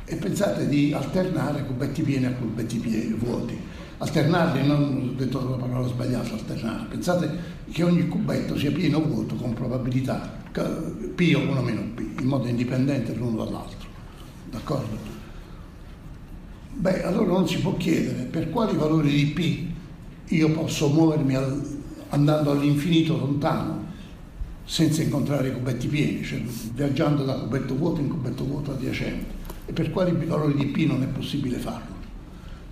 [0.05, 3.57] e pensate di alternare cubetti pieni a cubetti pieni, vuoti.
[3.99, 6.87] Alternarli, non ho detto la parola sbagliata, alternare.
[6.89, 7.31] Pensate
[7.71, 12.27] che ogni cubetto sia pieno o vuoto con probabilità P o 1 meno P, in
[12.27, 13.89] modo indipendente l'uno dall'altro.
[14.51, 15.12] D'accordo?
[16.75, 21.79] Beh, allora non si può chiedere per quali valori di P io posso muovermi al,
[22.09, 23.91] andando all'infinito lontano
[24.65, 26.41] senza incontrare i cubetti pieni, cioè
[26.75, 29.41] viaggiando da cubetto vuoto in cubetto vuoto adiacente.
[29.67, 31.95] E per quali valori di P non è possibile farlo?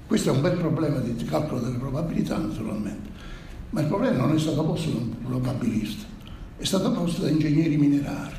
[0.07, 3.11] Questo è un bel problema di calcolo delle probabilità, naturalmente.
[3.71, 6.05] Ma il problema non è stato posto da un probabilista,
[6.57, 8.35] è stato posto da ingegneri minerari.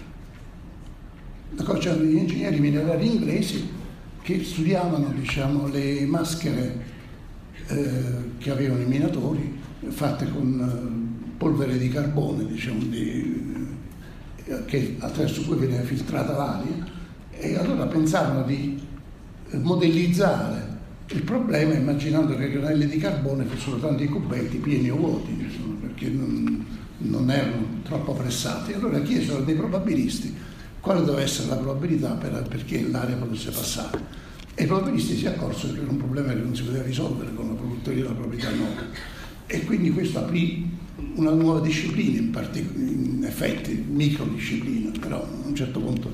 [1.52, 1.80] D'accordo?
[1.80, 3.80] C'erano gli ingegneri minerari inglesi
[4.22, 6.86] che studiavano diciamo, le maschere
[7.68, 13.68] eh, che avevano i minatori fatte con eh, polvere di carbone diciamo, di,
[14.46, 16.86] eh, che, attraverso cui veniva filtrata l'aria
[17.32, 18.80] e allora pensavano di
[19.50, 20.70] eh, modellizzare
[21.08, 25.74] il problema immaginando che i granelli di carbone fossero tanti cubetti pieni o vuoti diciamo,
[25.82, 26.66] perché non,
[27.00, 28.72] non erano troppo pressati.
[28.74, 30.34] Allora chiesero a dei probabilisti
[30.82, 34.20] quale doveva essere la probabilità per, perché l'aria potesse passare.
[34.54, 37.48] E i probabilisti si accorsero che era un problema che non si poteva risolvere con
[37.48, 38.84] la teoria della probabilità nota.
[39.46, 40.70] E quindi questo aprì
[41.16, 46.10] una nuova disciplina, in, partic- in effetti microdisciplina, però a un certo punto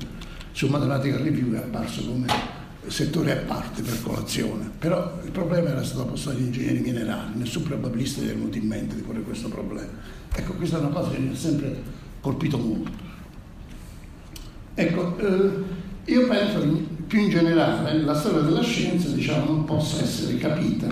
[0.52, 2.26] su Mathematical Review è apparso come
[2.86, 4.70] settore a parte per colazione.
[4.78, 8.66] Però il problema era stato posto dagli ingegneri minerali, nessun probabilista gli è venuto in
[8.66, 9.90] mente di porre questo problema.
[10.34, 11.82] Ecco, questa è una cosa che mi ha sempre
[12.20, 13.07] colpito molto.
[14.80, 15.50] Ecco, eh,
[16.04, 20.86] io penso che più in generale la storia della scienza diciamo, non possa essere capita.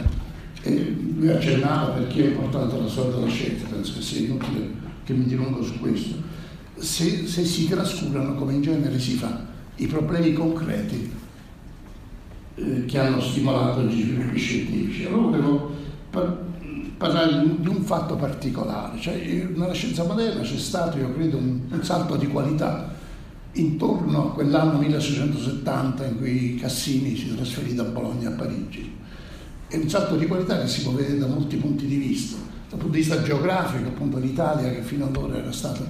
[0.62, 4.70] E lui accennava perché è importante la storia della scienza, penso che sia inutile
[5.04, 6.16] che mi dilungo su questo.
[6.74, 9.46] Se, se si trascurano, come in genere si fa,
[9.76, 11.08] i problemi concreti
[12.56, 15.04] eh, che hanno stimolato gli sviluppi scientifici.
[15.04, 15.74] Allora volevo
[16.10, 16.36] par-
[16.96, 19.16] parlare di un fatto particolare, cioè
[19.54, 22.95] nella scienza moderna c'è stato, io credo, un, un salto di qualità
[23.56, 28.94] intorno a quell'anno 1670 in cui Cassini si trasferì da Bologna a Parigi.
[29.68, 32.36] È un salto di qualità che si può vedere da molti punti di vista.
[32.68, 35.84] Dal punto di vista geografico, appunto l'Italia che fino ad ora era stato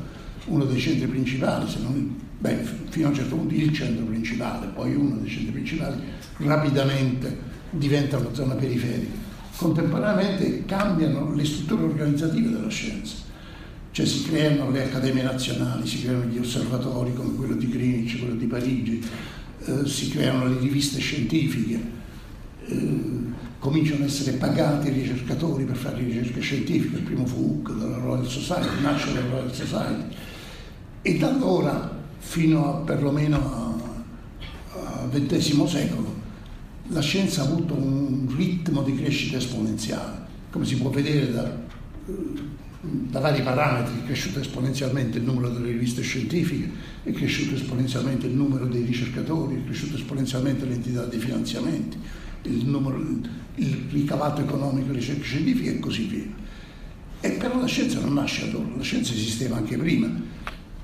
[0.46, 2.58] uno dei centri principali, se non, beh,
[2.88, 6.00] fino a un certo punto il centro principale, poi uno dei centri principali,
[6.38, 9.24] rapidamente diventa una zona periferica.
[9.56, 13.24] Contemporaneamente cambiano le strutture organizzative della scienza
[13.96, 18.34] cioè si creano le accademie nazionali, si creano gli osservatori come quello di Greenwich, quello
[18.34, 19.02] di Parigi,
[19.64, 21.80] eh, si creano le riviste scientifiche,
[22.66, 23.00] eh,
[23.58, 27.96] cominciano ad essere pagati i ricercatori per fare ricerche scientifiche, il primo fu Hooke dalla
[27.96, 30.14] Royal Society, nasce la Royal Society.
[31.00, 33.80] E da allora fino a perlomeno
[34.74, 36.14] al XX secolo
[36.88, 41.64] la scienza ha avuto un ritmo di crescita esponenziale, come si può vedere da
[43.10, 46.70] da vari parametri, è cresciuto esponenzialmente il numero delle riviste scientifiche,
[47.02, 51.98] è cresciuto esponenzialmente il numero dei ricercatori, è cresciuto esponenzialmente l'entità dei finanziamenti,
[52.42, 52.98] il, numero,
[53.56, 56.44] il ricavato economico delle ricerche scientifiche e così via.
[57.20, 60.08] E però la scienza non nasce ad ora, la scienza esisteva anche prima,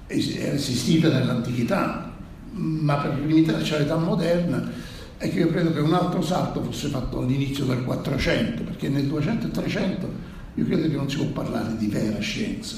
[0.07, 2.13] era esistita nell'antichità,
[2.53, 4.71] ma per limitarci all'età moderna
[5.17, 9.07] è che io credo che un altro salto fosse fatto all'inizio del 400, perché nel
[9.07, 12.77] 200 e 300 io credo che non si può parlare di vera scienza,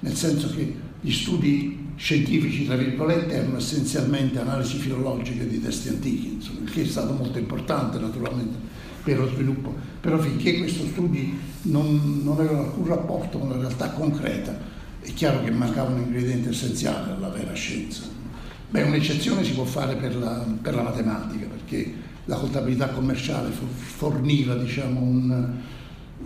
[0.00, 6.34] nel senso che gli studi scientifici, tra virgolette, erano essenzialmente analisi filologiche di testi antichi,
[6.34, 8.58] insomma, che è stato molto importante naturalmente
[9.02, 13.90] per lo sviluppo, però finché questi studi non, non avevano alcun rapporto con la realtà
[13.90, 14.58] concreta,
[15.00, 18.02] è chiaro che mancava un ingrediente essenziale alla vera scienza.
[18.68, 21.92] Beh, un'eccezione si può fare per la, per la matematica, perché
[22.24, 25.54] la contabilità commerciale forniva diciamo, un,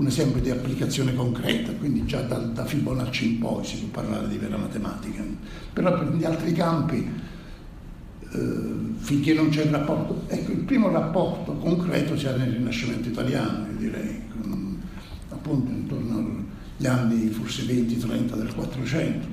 [0.00, 4.28] un esempio di applicazione concreta, quindi già da, da, Fibonacci in poi si può parlare
[4.28, 5.22] di vera matematica,
[5.74, 7.06] però per gli altri campi,
[8.32, 8.38] eh,
[8.96, 13.76] finché non c'è il rapporto, ecco il primo rapporto concreto c'è nel Rinascimento italiano, io
[13.76, 14.80] direi, con,
[15.28, 16.46] appunto intorno
[16.78, 19.26] agli anni forse 20-30 del 400,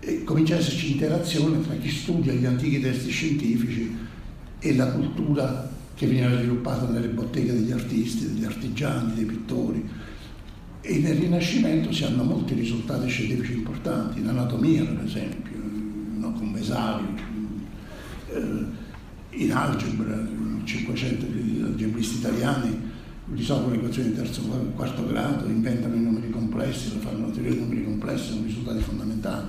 [0.00, 3.96] e comincia ad esserci interazione tra chi studia gli antichi testi scientifici
[4.58, 9.88] e la cultura che veniva sviluppata nelle botteghe degli artisti, degli artigiani, dei pittori.
[10.82, 15.56] E nel Rinascimento si hanno molti risultati scientifici importanti, in anatomia per esempio,
[16.18, 17.06] no, con Vesali,
[18.28, 18.84] eh,
[19.30, 20.22] in algebra,
[20.64, 21.26] 500
[21.64, 22.78] algebristi italiani
[23.32, 27.32] risolvono le equazioni di terzo e quarto grado, inventano i numeri complessi, lo fanno la
[27.32, 29.46] teoria dei numeri complessi, sono risultati fondamentali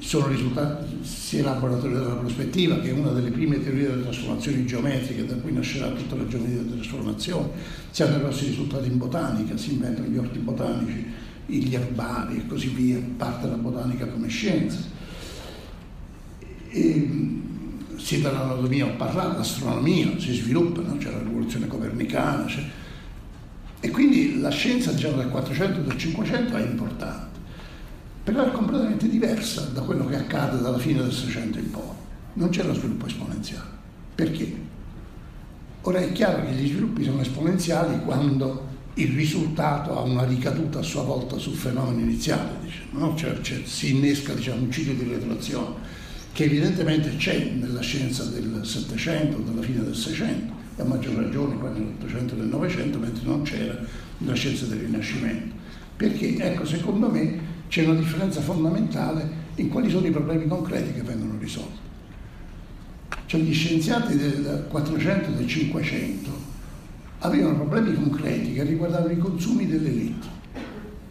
[0.00, 4.64] sono risultati sia la teoria della prospettiva, che è una delle prime teorie delle trasformazioni
[4.64, 7.48] geometriche, da cui nascerà tutta la geometria delle trasformazioni,
[7.90, 11.06] si hanno grossi risultati in botanica, si inventano gli orti botanici,
[11.46, 14.78] gli erbari e così via, parte la botanica come scienza.
[16.70, 17.08] E,
[17.96, 20.96] sia dall'anatomia ho parlato, l'astronomia si sviluppa, no?
[20.96, 22.64] c'è la rivoluzione copernicana, c'è...
[23.80, 27.29] e quindi la scienza diciamo, del 400 e del 500 è importante
[28.22, 31.82] però è completamente diversa da quello che accade dalla fine del 600 in poi.
[32.34, 33.68] Non c'è lo sviluppo esponenziale.
[34.14, 34.68] Perché?
[35.82, 40.82] Ora è chiaro che gli sviluppi sono esponenziali quando il risultato ha una ricaduta a
[40.82, 43.16] sua volta sul fenomeno iniziale, diciamo, no?
[43.16, 45.98] cioè, cioè, si innesca diciamo, un ciclo di retroazione
[46.32, 51.56] che evidentemente c'è nella scienza del Settecento, della fine del Seicento, e a maggior ragione
[51.56, 53.78] poi nell'Ottocento e nel Novecento, mentre non c'era
[54.18, 55.54] nella scienza del Rinascimento.
[55.96, 57.38] Perché, ecco, secondo me
[57.70, 61.78] c'è una differenza fondamentale in quali sono i problemi concreti che vengono risolti.
[63.26, 66.30] Cioè gli scienziati del 400 e del 500
[67.20, 70.26] avevano problemi concreti che riguardavano i consumi dell'elite,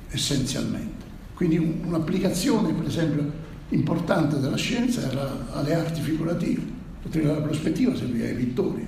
[0.10, 1.06] essenzialmente.
[1.34, 3.32] Quindi un'applicazione, per esempio,
[3.70, 6.62] importante della scienza era alle arti figurative.
[7.04, 8.86] La teoria della prospettiva serviva ai pittori,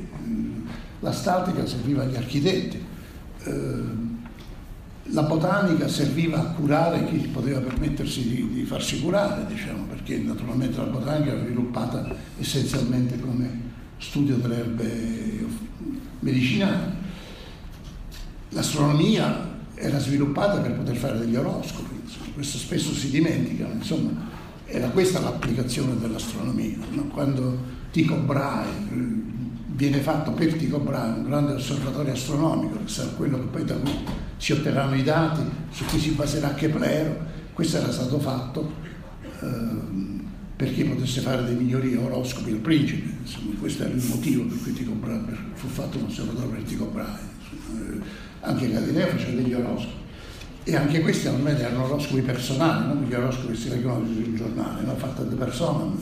[0.99, 2.83] la statica serviva agli architetti.
[3.45, 4.10] Eh,
[5.11, 10.77] la botanica serviva a curare chi poteva permettersi di, di farsi curare, diciamo, perché naturalmente
[10.77, 15.45] la botanica era sviluppata essenzialmente come studio delle erbe
[16.19, 16.99] medicinali.
[18.49, 22.31] L'astronomia era sviluppata per poter fare degli oroscopi, insomma.
[22.33, 24.11] questo spesso si dimentica, insomma,
[24.65, 26.77] era questa l'applicazione dell'astronomia.
[26.91, 27.03] No?
[27.07, 27.57] Quando
[27.91, 29.29] Tycho Brahe
[29.81, 33.73] viene fatto per Tycho Brahe, un grande osservatorio astronomico, che sarà quello che poi da
[33.73, 33.97] cui
[34.37, 37.17] si otterranno i dati su cui si baserà Keplero,
[37.51, 38.71] questo era stato fatto
[39.39, 39.47] eh,
[40.55, 44.73] perché potesse fare dei migliori oroscopi al principe, insomma, questo era il motivo per cui
[44.73, 47.19] Tycho Brahe fu fatto un osservatorio per Tycho Brahe.
[47.39, 47.99] Insomma, eh,
[48.41, 49.99] anche Galileo faceva degli oroscopi
[50.63, 54.83] e anche questi normalmente erano oroscopi personali, non gli oroscopi che si leggono sul giornale,
[54.83, 54.95] no?
[54.95, 55.95] fatti da persone,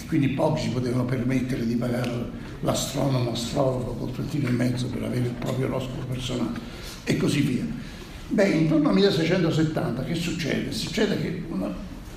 [0.00, 5.02] e quindi pochi si potevano permettere di pagare l'astronomo, astrologo col trattino in mezzo per
[5.02, 6.58] avere il proprio oroscopo personale
[7.04, 7.66] e così via.
[8.28, 10.72] Beh, intorno al 1670 che succede?
[10.72, 11.72] Succede che, una,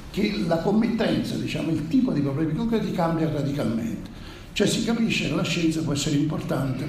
[0.09, 4.09] che la committenza, diciamo, il tipo di problemi concreti cambia radicalmente.
[4.53, 6.85] Cioè si capisce che la scienza può essere importante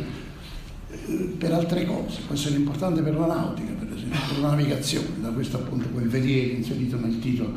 [0.91, 5.29] eh, per altre cose, può essere importante per la nautica, per esempio la navigazione, da
[5.29, 7.53] questo appunto quel veliere inserito nel titolo,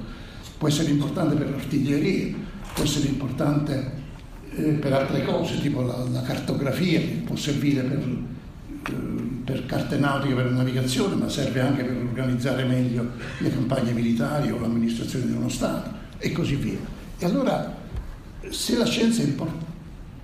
[0.58, 2.36] può essere importante per l'artiglieria,
[2.74, 4.01] può essere importante
[4.80, 8.94] per altre cose, tipo la, la, cartografia, che può servire per, eh,
[9.44, 14.60] per carte nautiche, per navigazione, ma serve anche per organizzare meglio le campagne militari o
[14.60, 16.80] l'amministrazione di uno Stato e così via.
[17.18, 17.76] E allora,
[18.50, 19.70] se la scienza è importante,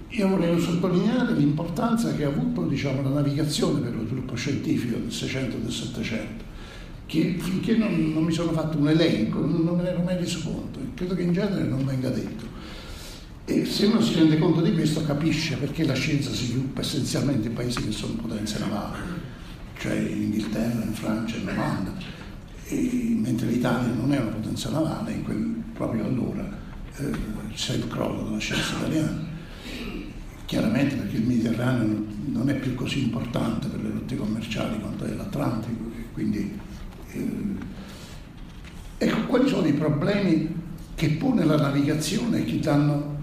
[0.09, 5.11] io volevo sottolineare l'importanza che ha avuto diciamo, la navigazione per lo sviluppo scientifico del
[5.11, 6.43] 600 e del 700,
[7.05, 10.41] che finché non, non mi sono fatto un elenco non, me ne ero mai reso
[10.43, 12.45] conto, credo che in genere non venga detto.
[13.49, 17.47] E se uno si rende conto di questo capisce perché la scienza si sviluppa essenzialmente
[17.47, 18.99] in paesi che sono potenze navali,
[19.77, 21.93] cioè in Inghilterra, in Francia, in Olanda,
[22.69, 26.45] mentre l'Italia non è una potenza navale, quel, proprio allora
[26.97, 27.09] eh,
[27.53, 29.25] c'è il crollo della scienza italiana.
[30.43, 35.13] Chiaramente perché il Mediterraneo non è più così importante per le rotte commerciali quanto è
[35.13, 36.59] l'Atlantico, quindi
[37.11, 37.55] eh,
[38.97, 40.53] ecco quali sono i problemi
[40.95, 43.15] che pone la navigazione e che danno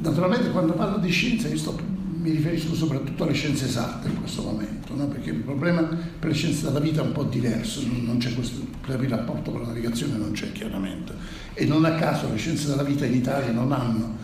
[0.00, 1.76] Naturalmente quando parlo di scienza sto,
[2.20, 5.06] mi riferisco soprattutto alle scienze esatte in questo momento, no?
[5.06, 7.80] perché il problema per le scienze della vita è un po' diverso,
[8.34, 11.14] questo, il rapporto con la navigazione non c'è chiaramente.
[11.54, 14.16] E non a caso le scienze della vita in Italia non hanno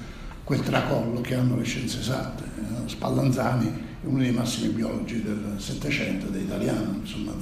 [0.45, 2.45] quel tracollo che hanno le scienze esatte.
[2.87, 3.67] Spallanzani
[4.03, 7.33] è uno dei massimi biologi del Settecento, ed è italiano, insomma.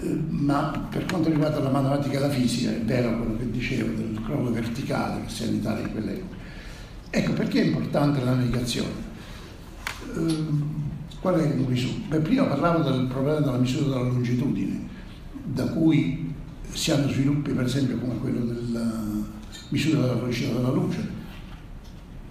[0.00, 3.94] Eh, ma per quanto riguarda la matematica e la fisica è vero quello che dicevo
[3.96, 6.37] del crollo verticale che si è in Italia in quell'epoca
[7.10, 9.06] Ecco perché è importante la navigazione.
[10.14, 10.44] Eh,
[11.20, 12.08] qual è il risultato?
[12.08, 14.86] Beh, prima parlavo del problema della misura della longitudine,
[15.42, 16.34] da cui
[16.70, 18.92] si hanno sviluppi per esempio come quello della
[19.70, 21.08] misura della velocità della luce,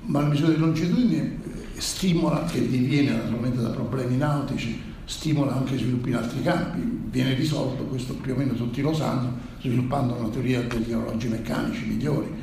[0.02, 5.78] ma la misura di longitudine eh, stimola, che diviene naturalmente da problemi nautici, stimola anche
[5.78, 10.30] sviluppi in altri campi, viene risolto, questo più o meno tutti lo sanno, sviluppando una
[10.30, 12.37] teoria degli orologi meccanici migliori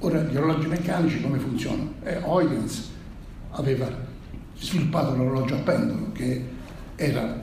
[0.00, 1.94] Ora, gli orologi meccanici come funzionano?
[2.04, 2.88] Eh, Huygens
[3.50, 3.90] aveva
[4.56, 6.44] sviluppato l'orologio a pendolo che
[6.94, 7.42] era,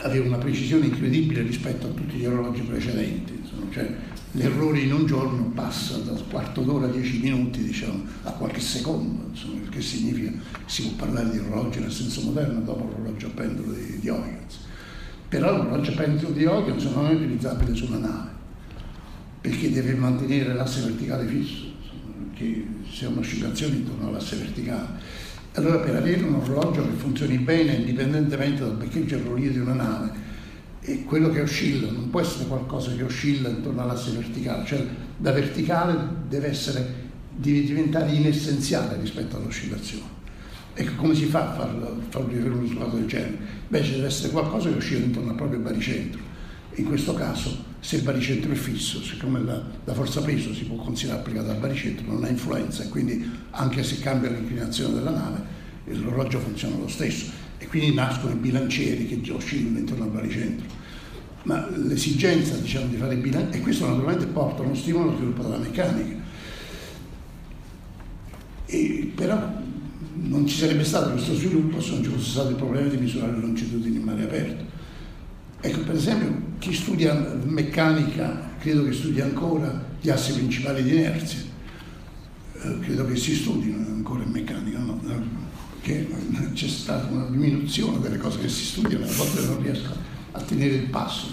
[0.00, 3.40] aveva una precisione incredibile rispetto a tutti gli orologi precedenti.
[3.40, 3.90] Insomma, cioè,
[4.32, 9.28] l'errore in un giorno passa da quarto d'ora a dieci minuti diciamo, a qualche secondo,
[9.30, 10.30] insomma, che significa
[10.66, 14.58] si può parlare di orologi nel senso moderno dopo l'orologio a pendolo di, di Huygens.
[15.26, 18.32] Però l'orologio a pendolo di Huygens non è utilizzabile su una nave
[19.40, 21.73] perché deve mantenere l'asse verticale fisso
[22.32, 25.22] che sia un'oscillazione intorno all'asse verticale.
[25.54, 29.74] Allora per avere un orologio che funzioni bene indipendentemente dal beccheggio e rollio di una
[29.74, 30.10] nave,
[30.80, 34.84] e quello che oscilla non può essere qualcosa che oscilla intorno all'asse verticale, cioè
[35.16, 35.96] da verticale
[36.28, 36.94] deve, essere,
[37.34, 40.12] deve diventare inessenziale rispetto all'oscillazione.
[40.74, 43.38] Ecco come si fa a far, far un risultato del genere?
[43.70, 46.32] Ci deve essere qualcosa che oscilla intorno al proprio baricentro
[46.76, 50.76] in questo caso, se il baricentro è fisso, siccome la, la forza peso si può
[50.76, 55.42] considerare applicata al baricentro, non ha influenza e quindi anche se cambia l'inclinazione della nave,
[55.84, 60.66] l'orologio funziona lo stesso e quindi nascono i bilancieri che oscillano intorno al baricentro.
[61.44, 65.42] Ma l'esigenza diciamo, di fare bilanci, e questo naturalmente porta a uno stimolo allo sviluppo
[65.42, 66.22] della meccanica.
[68.66, 69.52] E, però
[70.14, 73.32] non ci sarebbe stato questo sviluppo se non ci fosse stato il problema di misurare
[73.32, 74.64] le longitudini in mare aperto.
[75.66, 81.40] Ecco, per esempio, chi studia meccanica, credo che studi ancora gli assi principali di inerzia,
[82.52, 85.00] eh, credo che si studino ancora in meccanica, no?
[85.80, 86.06] Perché
[86.52, 89.94] c'è stata una diminuzione delle cose che si studiano, a volte non riesco
[90.32, 91.28] a tenere il passo.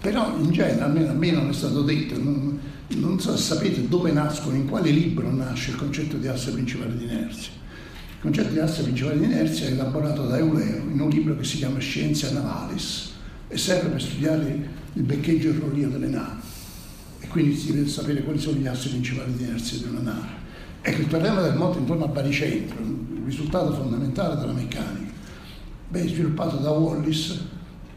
[0.00, 2.58] Però in genere, almeno a me non è stato detto, non,
[2.96, 6.96] non so se sapete dove nascono, in quale libro nasce il concetto di asse principale
[6.96, 7.59] di inerzia.
[8.22, 11.44] Il concetto di asse principale di inerzia è elaborato da Euleo in un libro che
[11.44, 13.12] si chiama Scienza Navalis
[13.48, 16.42] e serve per studiare il beccheggio e il rollio delle navi.
[17.20, 20.28] E quindi si deve sapere quali sono gli assi principali di inerzia di una nave.
[20.82, 25.12] Ecco, il problema del moto intorno al baricentro, il risultato fondamentale della meccanica,
[25.88, 27.40] beh, sviluppato da Wallis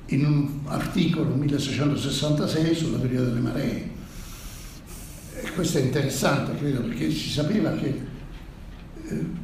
[0.06, 3.90] in un articolo 1666 sulla teoria delle maree.
[5.42, 8.02] E questo è interessante, credo, perché si sapeva che
[9.10, 9.43] eh,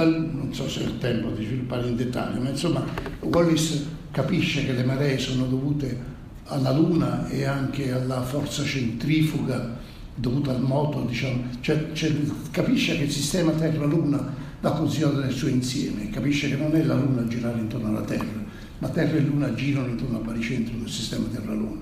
[0.00, 2.84] non so se è il tempo di sviluppare in dettaglio, ma insomma
[3.20, 6.10] Wallis capisce che le maree sono dovute
[6.44, 9.78] alla Luna e anche alla forza centrifuga
[10.14, 12.12] dovuta al moto, diciamo, cioè, cioè,
[12.50, 16.94] capisce che il sistema Terra-Luna va considerato nel suo insieme, capisce che non è la
[16.94, 18.44] Luna a girare intorno alla Terra,
[18.78, 21.80] ma Terra e Luna girano intorno al baricentro del sistema Terra-Luna.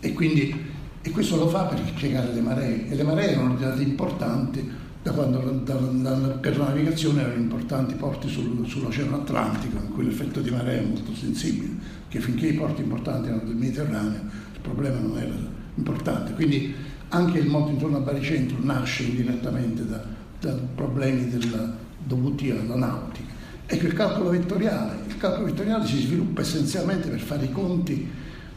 [0.00, 0.54] E, quindi,
[1.00, 4.70] e questo lo fa per spiegare le maree, e le maree erano diventate importanti
[5.06, 10.04] da quando da, da, per la navigazione erano importanti porti sul, sull'Oceano Atlantico, in cui
[10.04, 11.74] l'effetto di marea è molto sensibile,
[12.08, 14.20] che finché i porti importanti erano del Mediterraneo
[14.52, 15.34] il problema non era
[15.76, 16.32] importante.
[16.32, 16.74] Quindi
[17.10, 20.02] anche il mondo intorno a Baricentro nasce indirettamente da,
[20.40, 21.72] da problemi della,
[22.04, 23.32] dovuti alla nautica.
[23.64, 25.04] Ecco il calcolo vettoriale.
[25.06, 28.10] Il calcolo vettoriale si sviluppa essenzialmente per fare i conti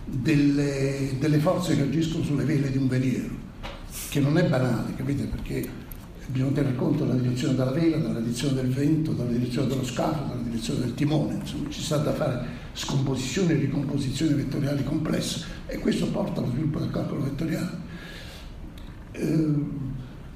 [0.03, 3.29] delle, delle forze che agiscono sulle vele di un veliero,
[4.09, 5.25] che non è banale, capite?
[5.25, 5.78] Perché
[6.31, 10.27] bisogna tener conto della direzione della vela, della direzione del vento, della direzione dello scafo,
[10.29, 15.79] della direzione del timone, insomma ci sta da fare scomposizioni e ricomposizioni vettoriali complesse e
[15.79, 17.87] questo porta allo sviluppo del calcolo vettoriale.
[19.11, 19.55] Eh,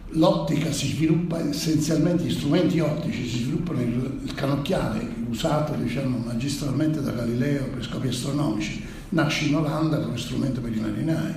[0.10, 7.02] l'ottica si sviluppa essenzialmente, gli strumenti ottici si sviluppano, il, il canocchiale usato diciamo, magistralmente
[7.02, 11.34] da Galileo per scopi astronomici, nasce in Olanda come strumento per i marinai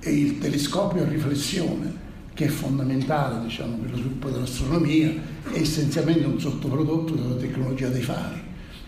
[0.00, 2.06] e il telescopio a riflessione
[2.38, 5.12] che è fondamentale diciamo, per lo sviluppo dell'astronomia,
[5.50, 8.40] è essenzialmente un sottoprodotto della tecnologia dei fari,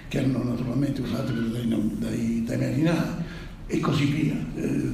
[0.07, 3.09] che erano naturalmente usati dai, dai, dai marinai
[3.67, 4.37] e così via.
[4.55, 4.93] Eh,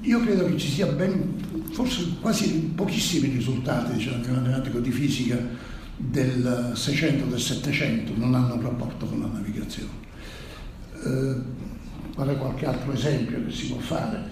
[0.00, 1.36] io credo che ci sia ben,
[1.70, 5.38] forse quasi pochissimi risultati diciamo, di matematico di fisica
[5.96, 9.90] del 600 del 700 non hanno rapporto con la navigazione.
[11.04, 11.36] Eh,
[12.16, 14.31] qual qualche altro esempio che si può fare?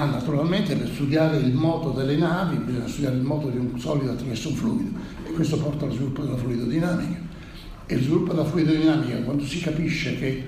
[0.00, 4.12] Ah, naturalmente per studiare il moto delle navi bisogna studiare il moto di un solido
[4.12, 7.18] attraverso un fluido e questo porta allo sviluppo della fluidodinamica.
[7.84, 10.42] E lo sviluppo della fluidodinamica, quando si capisce che,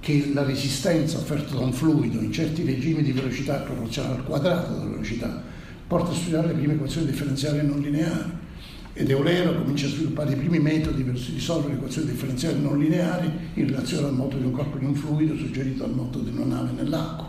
[0.00, 4.24] che la resistenza offerta da un fluido in certi regimi di velocità è proporzionale al
[4.24, 5.40] quadrato della velocità,
[5.86, 8.44] porta a studiare le prime equazioni differenziali non lineari.
[8.92, 13.30] Ed Eulero comincia a sviluppare i primi metodi per risolvere le equazioni differenziali non lineari
[13.54, 16.56] in relazione al moto di un corpo di un fluido suggerito al moto di una
[16.56, 17.25] nave nell'acqua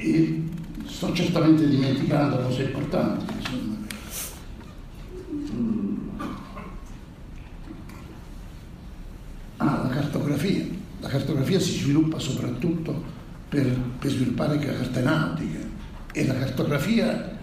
[0.00, 0.42] e
[0.86, 3.34] sto certamente dimenticando cose importanti.
[3.36, 3.76] Insomma.
[9.56, 10.66] Ah, la cartografia.
[11.00, 13.16] La cartografia si sviluppa soprattutto
[13.48, 13.66] per,
[13.98, 15.66] per sviluppare le carte nautiche
[16.12, 17.38] e la cartografia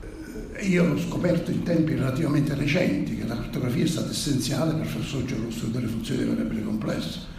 [0.00, 4.86] eh, io ho scoperto in tempi relativamente recenti che la cartografia è stata essenziale per
[4.86, 7.36] far sorgere lo studio delle funzioni variabili complesse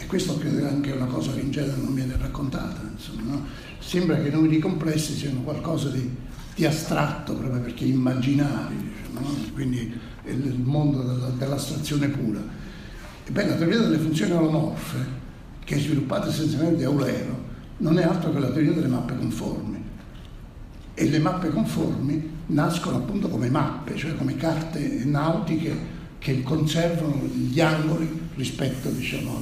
[0.00, 2.80] e questo credo è anche una cosa che in genere non viene raccontata.
[2.88, 3.46] Insomma, no?
[3.78, 6.10] Sembra che i numeri complessi siano qualcosa di,
[6.54, 9.34] di astratto, proprio perché immaginari, diciamo, no?
[9.54, 9.92] quindi
[10.24, 12.40] è il mondo della, dell'astrazione pura.
[13.26, 14.98] Ebbene, la teoria delle funzioni olomorfe,
[15.64, 17.46] che è sviluppata essenzialmente da Eulero,
[17.78, 19.82] non è altro che la teoria delle mappe conformi.
[20.94, 27.60] E le mappe conformi nascono appunto come mappe, cioè come carte nautiche che conservano gli
[27.60, 29.40] angoli rispetto diciamo,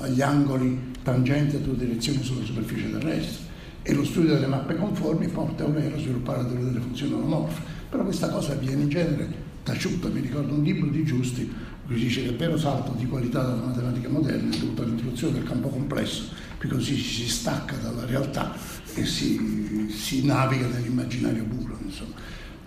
[0.00, 3.52] agli angoli tangenti a due direzioni sulla superficie terrestre
[3.86, 7.60] e lo studio delle mappe conformi porta a Eulero a sviluppare delle funzioni olomorfe.
[7.90, 9.28] Però questa cosa avviene in genere
[9.62, 11.52] taciuta, mi ricordo un libro di Giusti
[11.86, 15.42] cui dice che il vero salto di qualità della matematica moderna è dovuto all'introduzione del
[15.42, 16.24] campo complesso,
[16.56, 18.56] perché così si stacca dalla realtà
[18.94, 21.76] e si, si naviga nell'immaginario puro.
[21.84, 22.14] Insomma.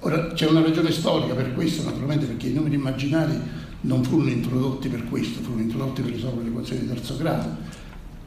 [0.02, 3.36] Ora c'è una ragione storica per questo, naturalmente perché i numeri immaginari
[3.82, 7.77] non furono introdotti per questo, furono introdotti per risolvere le equazioni di terzo grado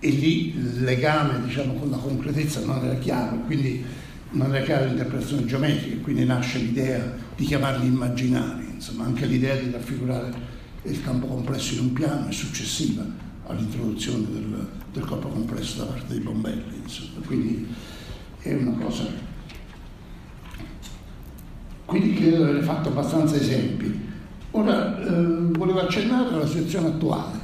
[0.00, 3.84] e lì il legame diciamo, con la concretezza non era chiaro, quindi
[4.32, 9.70] non era chiara l'interpretazione geometrica, quindi nasce l'idea di chiamarli immaginari, insomma anche l'idea di
[9.70, 10.32] raffigurare
[10.82, 13.04] il campo complesso in un piano è successiva
[13.46, 17.24] all'introduzione del, del corpo complesso da parte dei Bombelli, insomma.
[17.26, 17.66] quindi
[18.40, 19.28] è una cosa
[21.90, 24.08] quindi credo di aver fatto abbastanza esempi.
[24.52, 27.36] Ora eh, volevo accennare alla situazione attuale,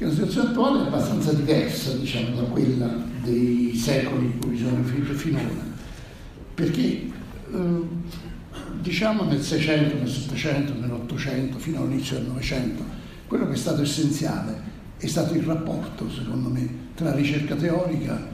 [0.00, 2.88] che la situazione attuale è abbastanza diversa diciamo, da quella
[3.22, 5.62] dei secoli in cui sono riferito finora,
[6.54, 7.10] perché eh,
[8.80, 12.82] diciamo nel 600, nel 700, nell'Ottocento, fino all'inizio del Novecento,
[13.26, 18.26] quello che è stato essenziale è stato il rapporto, secondo me, tra ricerca teorica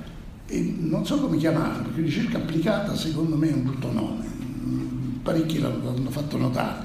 [0.47, 4.25] e non so come chiamarla, perché ricerca applicata secondo me è un brutto nome,
[5.21, 6.85] parecchi l'hanno fatto notare.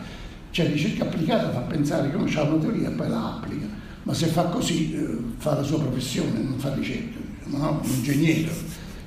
[0.49, 3.70] Cioè ricerca applicata fa pensare che uno ha una teoria e poi la applica,
[4.03, 7.19] ma se fa così eh, fa la sua professione, non fa ricerca.
[7.43, 7.81] Diciamo, no?
[7.83, 8.51] Un ingegnere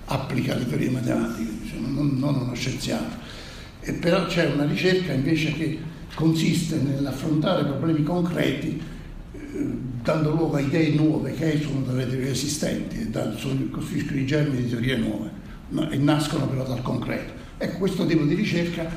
[0.07, 3.17] applica le teorie matematiche, diciamo, non, non uno scienziato.
[3.81, 5.79] E però c'è una ricerca invece che
[6.15, 8.81] consiste nell'affrontare problemi concreti
[9.33, 9.69] eh,
[10.03, 13.35] dando luogo a idee nuove che esulano dalle teorie esistenti da,
[13.71, 15.31] costituiscono i germi di teorie nuove
[15.71, 15.91] no?
[15.91, 17.33] e nascono però dal concreto.
[17.59, 18.89] Ecco, questo tipo di ricerca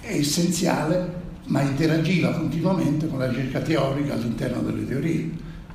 [0.00, 5.30] è essenziale, ma interagiva continuamente con la ricerca teorica all'interno delle teorie.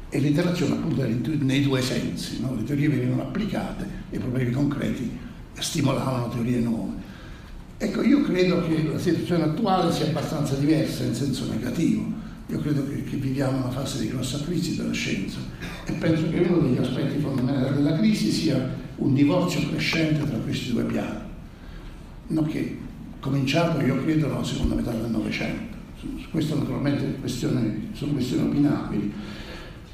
[0.09, 2.55] E l'interazione appunto era nei due sensi, no?
[2.55, 5.11] le teorie venivano applicate e i problemi concreti
[5.53, 6.93] stimolavano teorie nuove.
[7.77, 12.25] Ecco, io credo che la situazione attuale sia abbastanza diversa in senso negativo.
[12.47, 15.37] Io credo che, che viviamo una fase di grossa crisi della scienza
[15.85, 20.71] e penso che uno degli aspetti fondamentali della crisi sia un divorzio crescente tra questi
[20.71, 21.19] due piani,
[22.27, 22.77] no, che
[23.19, 25.75] cominciato io credo nella seconda metà del Novecento.
[25.99, 29.13] Su questo naturalmente questione, sono questioni opinabili,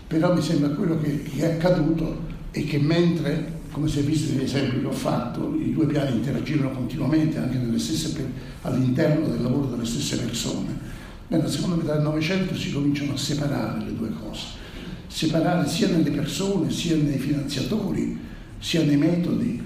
[0.08, 4.32] però mi sembra quello che, che è accaduto è che mentre come si è visto
[4.32, 9.66] negli esempi che ho fatto, i due piani interagivano continuamente anche stesse, all'interno del lavoro
[9.66, 10.78] delle stesse persone.
[11.28, 14.46] Nella seconda metà del Novecento si cominciano a separare le due cose,
[15.08, 18.16] separare sia nelle persone, sia nei finanziatori,
[18.60, 19.60] sia nei metodi,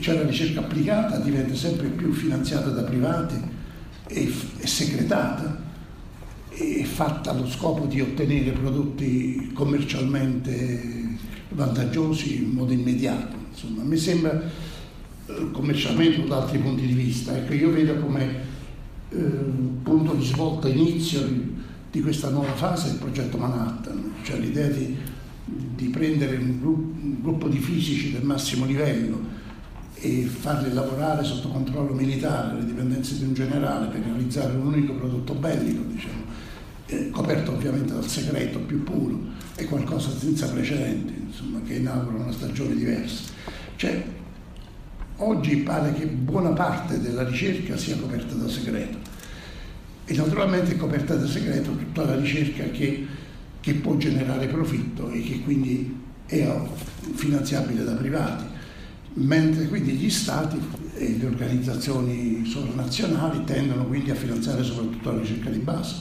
[0.00, 3.34] cioè la ricerca applicata diventa sempre più finanziata da privati
[4.08, 5.64] e, e segretata
[6.48, 11.14] e fatta allo scopo di ottenere prodotti commercialmente
[11.50, 13.36] vantaggiosi in modo immediato.
[13.50, 14.42] Insomma, mi sembra
[15.26, 17.36] eh, commercialmente da altri punti di vista.
[17.36, 18.40] Ecco, io vedo come
[19.10, 19.16] eh,
[19.82, 21.54] punto di svolta, inizio di,
[21.90, 24.96] di, questa nuova fase il progetto Manhattan, cioè l'idea di,
[25.44, 29.35] di prendere un, gruppo, un gruppo di fisici del massimo livello
[29.98, 34.94] e farli lavorare sotto controllo militare, alle dipendenze di un generale per realizzare un unico
[34.94, 36.24] prodotto bellico, diciamo,
[36.86, 39.18] eh, coperto ovviamente dal segreto più puro,
[39.54, 43.32] è qualcosa senza precedenti, insomma, che inaugura una stagione diversa.
[43.76, 44.04] Cioè,
[45.16, 48.98] oggi pare che buona parte della ricerca sia coperta da segreto
[50.04, 53.06] e naturalmente è coperta da segreto tutta la ricerca che,
[53.60, 56.48] che può generare profitto e che quindi è
[57.14, 58.44] finanziabile da privati,
[59.18, 60.58] mentre quindi gli stati
[60.94, 65.94] e le organizzazioni sovranazionali tendono quindi a finanziare soprattutto la ricerca di base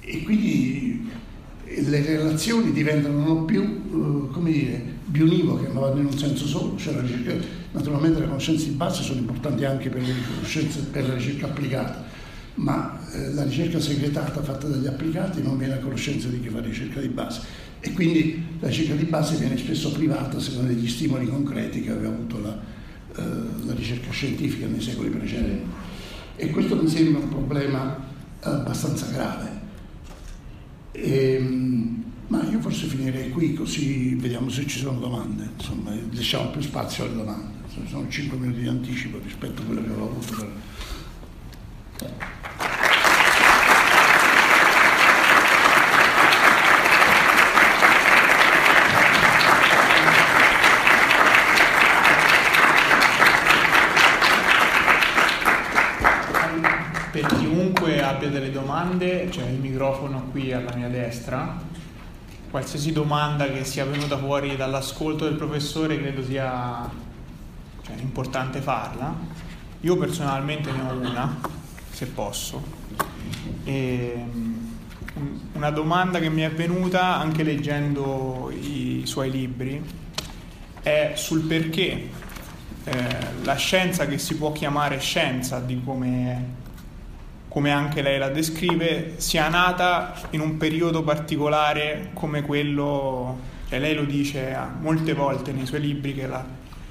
[0.00, 1.10] e quindi
[1.64, 6.76] le relazioni diventano non più, uh, come dire, bionivoche, ma vanno in un senso solo.
[6.76, 7.34] Cioè ricerca,
[7.72, 10.02] naturalmente le conoscenze di base sono importanti anche per,
[10.92, 12.04] per la ricerca applicata,
[12.56, 16.60] ma eh, la ricerca segretata fatta dagli applicati non viene a conoscenza di chi fa
[16.60, 17.40] ricerca di base.
[17.86, 22.08] E quindi la ricerca di base viene spesso privata secondo degli stimoli concreti che aveva
[22.08, 22.58] avuto la,
[23.16, 23.22] eh,
[23.66, 25.68] la ricerca scientifica nei secoli precedenti.
[26.36, 29.54] E questo mi sembra un problema abbastanza grave
[30.92, 36.50] e, ehm, ma io forse finirei qui così vediamo se ci sono domande, insomma, lasciamo
[36.50, 37.52] più spazio alle domande.
[37.88, 40.34] Sono 5 minuti di anticipo rispetto a quello che avevo avuto
[41.98, 42.12] per...
[58.04, 61.60] abbia delle domande, c'è il microfono qui alla mia destra.
[62.50, 66.88] Qualsiasi domanda che sia venuta fuori dall'ascolto del professore credo sia
[67.82, 69.12] cioè, importante farla.
[69.80, 71.40] Io personalmente ne ho una,
[71.90, 72.62] se posso.
[73.64, 74.24] E,
[75.52, 79.82] una domanda che mi è venuta anche leggendo i suoi libri
[80.82, 82.10] è sul perché
[82.84, 86.62] eh, la scienza che si può chiamare scienza di come
[87.54, 93.38] come anche lei la descrive, sia nata in un periodo particolare come quello,
[93.68, 96.44] cioè lei lo dice molte volte nei suoi libri che la,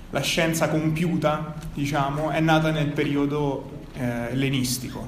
[0.10, 5.06] la scienza compiuta, diciamo, è nata nel periodo eh, ellenistico.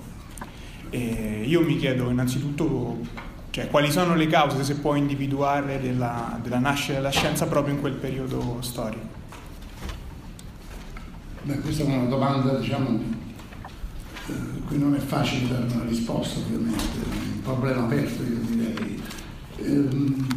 [0.90, 2.98] E io mi chiedo innanzitutto
[3.52, 7.80] cioè, quali sono le cause, se può individuare, della, della nascita della scienza proprio in
[7.80, 9.08] quel periodo storico.
[11.44, 13.24] Beh, questa è una domanda, diciamo,
[14.68, 19.02] qui non è facile dare una risposta ovviamente, è un problema aperto io direi.
[19.58, 20.28] Ehm,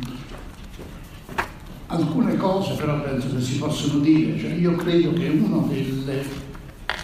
[1.87, 6.25] alcune cose però penso che si possono dire, cioè io credo che una delle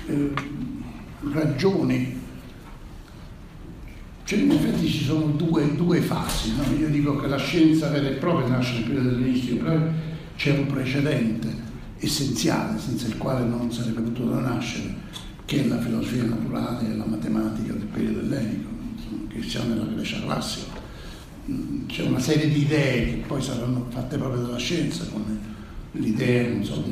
[0.06, 0.32] eh,
[1.32, 2.20] ragioni,
[4.24, 6.64] cioè in effetti ci sono due, due fasi, no?
[6.76, 9.80] io dico che la scienza vera e propria nasce nel periodo dell'inizio, però
[10.36, 11.62] c'è un precedente
[11.98, 17.04] essenziale senza il quale non sarebbe potuto nascere che è la filosofia naturale e la
[17.04, 18.68] matematica del periodo ellenico,
[19.28, 20.80] che siamo nella Grecia classica.
[21.50, 25.38] Mm, c'è una serie di idee che poi saranno fatte proprio dalla scienza, come
[25.92, 26.82] l'idea so,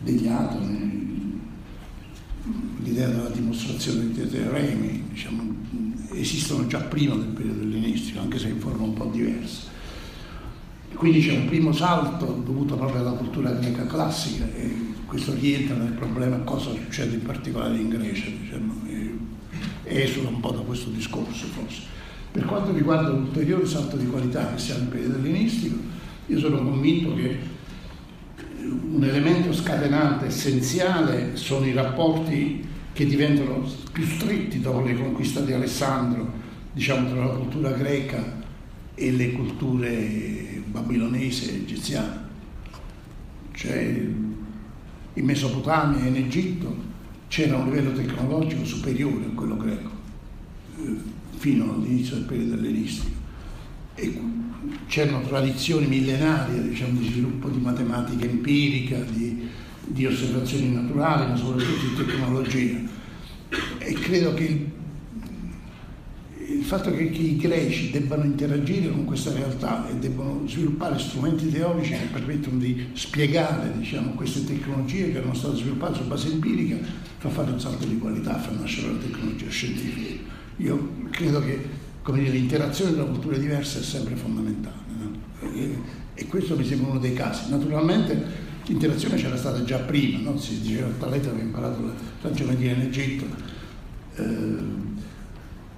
[0.00, 1.40] degli atomi,
[2.82, 5.54] l'idea della dimostrazione di teoremi, diciamo,
[6.14, 9.70] esistono già prima del periodo ellenistico, anche se in forma un po' diversa.
[10.94, 15.92] Quindi c'è un primo salto dovuto proprio alla cultura greca classica e questo rientra nel
[15.92, 18.80] problema cosa succede in particolare in Grecia, diciamo,
[19.84, 21.82] esula un po' da questo discorso forse.
[22.32, 25.76] Per quanto riguarda l'ulteriore salto di qualità che si ha nel periodo ellenistico,
[26.28, 27.38] io sono convinto che
[28.62, 35.52] un elemento scatenante essenziale sono i rapporti che diventano più stretti dopo le conquiste di
[35.52, 36.32] Alessandro,
[36.72, 38.40] diciamo tra la cultura greca
[38.94, 42.20] e le culture babilonese e egiziane.
[43.52, 44.30] Cioè
[45.14, 46.90] in Mesopotamia e in Egitto
[47.28, 49.90] c'era un livello tecnologico superiore a quello greco,
[50.78, 50.96] eh,
[51.36, 53.20] fino all'inizio del periodo ellenistico.
[53.94, 54.20] E
[54.86, 59.48] c'erano tradizioni millenarie diciamo, di sviluppo di matematica empirica, di,
[59.86, 62.78] di osservazioni naturali, ma soprattutto di tecnologia.
[63.78, 64.70] E credo che il
[66.52, 71.50] il fatto che, che, i greci debbano interagire con questa realtà e debbano sviluppare strumenti
[71.50, 76.76] teorici che permettono di spiegare diciamo, queste tecnologie che erano state sviluppate su base empirica
[77.18, 80.30] fa fare un salto di qualità, fa nascere la tecnologia scientifica.
[80.56, 81.58] Io credo che
[82.10, 85.10] dire, l'interazione tra culture diverse è sempre fondamentale no?
[85.54, 85.78] e,
[86.14, 87.50] e, questo mi sembra uno dei casi.
[87.50, 90.36] Naturalmente l'interazione c'era stata già prima, no?
[90.36, 93.24] si diceva Taleta aveva imparato la geometria in Egitto.
[94.16, 94.90] Eh,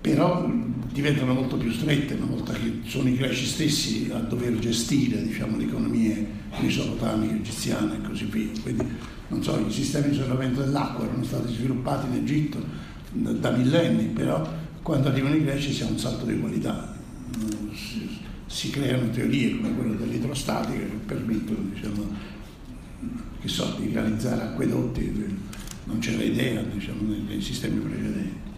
[0.04, 0.46] però
[0.92, 5.56] diventano molto più strette una volta che sono i greci stessi a dover gestire diciamo,
[5.56, 6.26] le economie
[6.60, 8.50] mesopotamiche, egiziane e così via.
[8.60, 8.84] Quindi,
[9.28, 12.62] non so, i sistemi di isolamento dell'acqua erano stati sviluppati in Egitto
[13.12, 14.46] da, da millenni, però
[14.82, 16.94] quando arrivano i greci si ha un salto di qualità.
[17.72, 18.06] Si,
[18.44, 22.06] si creano teorie come quella dell'idrostatica che permettono diciamo,
[23.40, 25.38] che so, di realizzare acquedotti,
[25.84, 28.52] non c'era idea diciamo, nei, nei sistemi precedenti.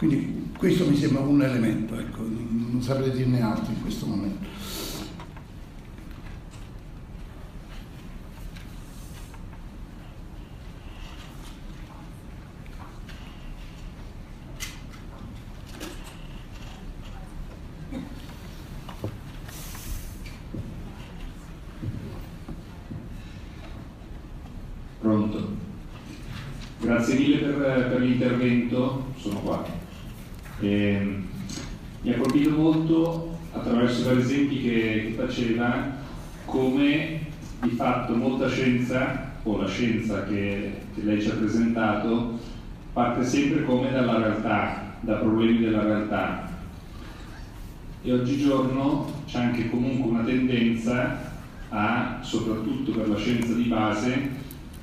[0.00, 4.46] Quindi questo mi sembra un elemento, ecco, non saprei dirne altro in questo momento.
[24.98, 25.56] Pronto.
[26.80, 29.78] Grazie mille per, per l'intervento, sono qua.
[30.62, 31.18] Eh,
[32.02, 35.96] mi ha colpito molto attraverso i vari esempi che, che faceva
[36.44, 37.20] come
[37.62, 38.46] di fatto molta
[39.70, 42.38] scienza che, che lei ci ha presentato
[42.92, 46.48] parte sempre come dalla realtà, da problemi della realtà.
[48.02, 51.32] E oggigiorno c'è anche comunque una tendenza
[51.68, 54.30] a, soprattutto per la scienza di base,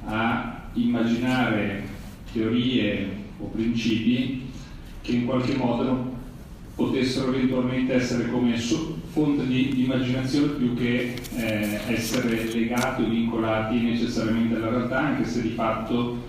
[0.06, 1.84] a immaginare
[2.32, 4.50] teorie o principi
[5.02, 6.16] che in qualche modo
[6.76, 8.58] potessero eventualmente essere come
[9.10, 15.42] fonte di immaginazione più che eh, essere legati o vincolati necessariamente alla realtà, anche se
[15.42, 16.26] di fatto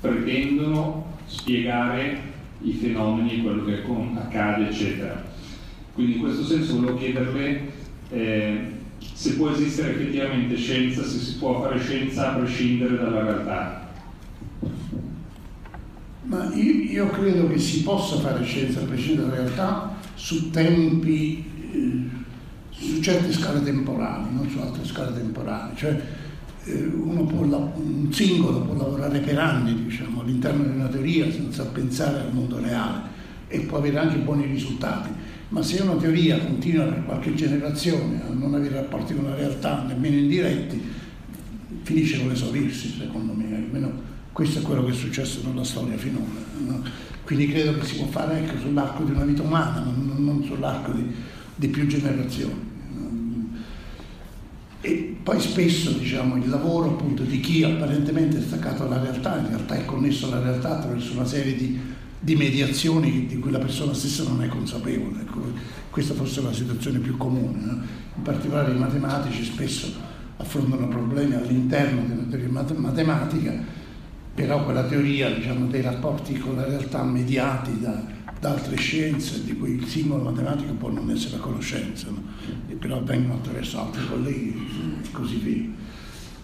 [0.00, 2.22] pretendono spiegare
[2.62, 3.82] i fenomeni, quello che
[4.16, 5.24] accade, eccetera.
[5.92, 7.72] Quindi in questo senso volevo chiederle
[8.10, 8.76] eh,
[9.12, 13.88] se può esistere effettivamente scienza, se si può fare scienza a prescindere dalla realtà.
[16.22, 21.47] Ma io, io, credo che si possa fare scienza a prescindere dalla realtà su tempi,
[22.70, 25.76] su certe scale temporali, non su altre scale temporali.
[25.76, 26.00] Cioè,
[26.64, 31.64] eh, uno può, un singolo può lavorare per anni diciamo, all'interno di una teoria senza
[31.64, 33.16] pensare al mondo reale
[33.48, 35.08] e può avere anche buoni risultati.
[35.50, 39.82] Ma se una teoria continua per qualche generazione a non avere rapporti con la realtà,
[39.86, 40.80] nemmeno indiretti,
[41.82, 43.90] finisce con l'esaurirsi, secondo me, almeno
[44.32, 46.26] questo è quello che è successo nella storia finora.
[46.66, 46.82] No?
[47.24, 50.92] Quindi credo che si può fare ecco, sull'arco di una vita umana, non, non sull'arco
[50.92, 51.14] di,
[51.58, 52.66] di, più generazioni.
[54.80, 59.48] E poi spesso diciamo, il lavoro appunto, di chi apparentemente è staccato dalla realtà, in
[59.48, 61.78] realtà è connesso alla realtà attraverso una serie di,
[62.20, 65.20] di mediazioni di cui la persona stessa non è consapevole.
[65.20, 65.42] Ecco,
[65.90, 67.60] questa forse è la situazione più comune.
[67.60, 67.82] No?
[68.16, 69.92] In particolare i matematici spesso
[70.36, 73.76] affrontano problemi all'interno una teoria matematica
[74.38, 78.00] però quella teoria diciamo, dei rapporti con la realtà mediati da,
[78.40, 82.22] da, altre scienze di cui il singolo matematico può non essere a conoscenza, no?
[82.78, 84.54] però avvengono attraverso altri colleghi
[85.02, 85.66] e così via.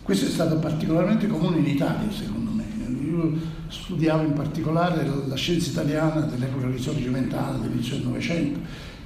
[0.02, 2.62] Questo è stato particolarmente comune in Italia, secondo me.
[3.08, 3.38] Io
[3.68, 8.60] studiavo in particolare la scienza italiana dell'epoca risorgimentale, dell'inizio del Novecento,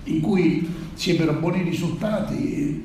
[0.04, 2.84] in cui si ebbero buoni risultati,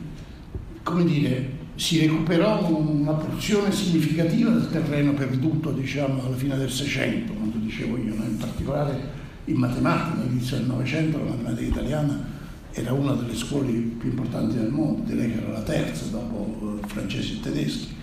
[0.83, 7.33] come dire, si recuperò una porzione significativa del terreno perduto diciamo, alla fine del Seicento,
[7.33, 8.25] quando dicevo io, no?
[8.25, 12.31] in particolare in matematica, all'inizio del Novecento la matematica italiana
[12.71, 16.87] era una delle scuole più importanti del mondo, direi che era la terza dopo eh,
[16.87, 17.95] francesi e tedeschi.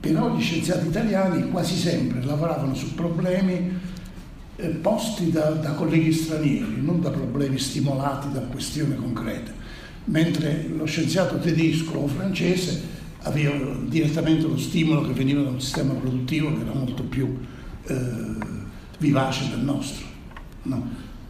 [0.00, 3.72] Però gli scienziati italiani quasi sempre lavoravano su problemi
[4.56, 9.62] eh, posti da, da colleghi stranieri, non da problemi stimolati da questioni concrete
[10.06, 12.92] mentre lo scienziato tedesco o francese
[13.22, 13.54] aveva
[13.86, 17.38] direttamente lo stimolo che veniva da un sistema produttivo che era molto più
[17.86, 17.94] eh,
[19.04, 20.06] vivace del nostro.
[20.62, 20.88] No?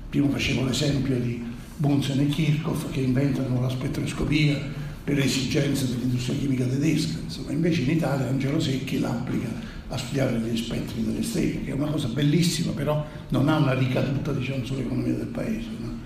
[0.08, 1.42] Prima facevo l'esempio di
[1.76, 7.90] Bunsen e Kirchhoff che inventano la spettroscopia per esigenze dell'industria chimica tedesca, insomma, invece in
[7.90, 9.48] Italia Angelo Secchi l'applica
[9.88, 13.74] a studiare gli spettri delle stelle, che è una cosa bellissima, però non ha una
[13.74, 15.68] ricaduta diciamo, sull'economia del paese.
[15.78, 15.98] No?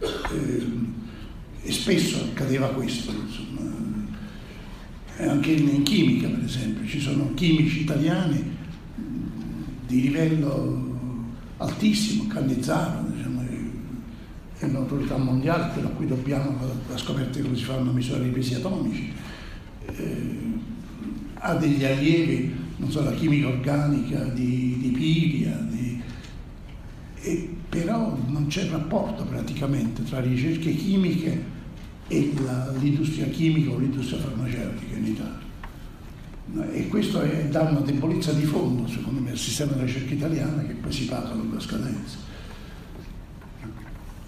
[0.00, 3.60] Eh, e spesso accadeva questo, insomma.
[5.18, 8.52] anche in, chimica per esempio, ci sono chimici italiani
[9.86, 10.93] di livello
[11.64, 13.42] altissimo, Cannizzaro, diciamo,
[14.64, 16.56] è un'autorità mondiale, quello a cui dobbiamo
[16.88, 19.12] la scoperta di come si fanno misurare i pesi atomici,
[19.86, 20.52] eh,
[21.34, 26.00] ha degli allievi, non so, la chimica organica di, di Piria, di,
[27.20, 31.52] e, però non c'è rapporto praticamente tra ricerche chimiche
[32.08, 35.52] e la, l'industria chimica o l'industria farmaceutica in Italia.
[36.72, 40.62] E questo è, dà una debolezza di fondo, secondo me, al sistema della ricerca italiana
[40.62, 42.18] che poi si paga a lunga scadenza.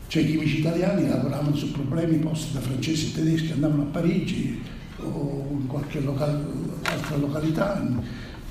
[0.09, 4.62] Cioè i chimici italiani lavoravano su problemi posti da francesi e tedeschi, andavano a Parigi
[4.99, 6.43] o in qualche local,
[6.85, 7.87] altra località,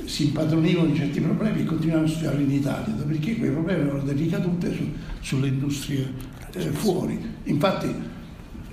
[0.06, 4.04] si impadronivano di certi problemi e continuavano a studiarli in Italia, perché quei problemi avevano
[4.04, 4.92] delle ricadute su,
[5.22, 6.14] sulle industrie
[6.54, 7.20] eh, fuori.
[7.46, 7.94] Infatti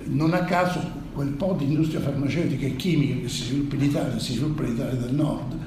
[0.05, 4.19] non a caso quel po' di industria farmaceutica e chimica che si sviluppa in Italia
[4.19, 5.57] si sviluppa in Italia del Nord,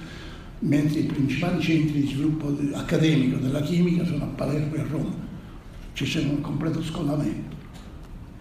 [0.61, 5.25] mentre i principali centri di sviluppo accademico della chimica sono a Palermo e a Roma
[5.97, 7.57] ci c'è un completo scollamento.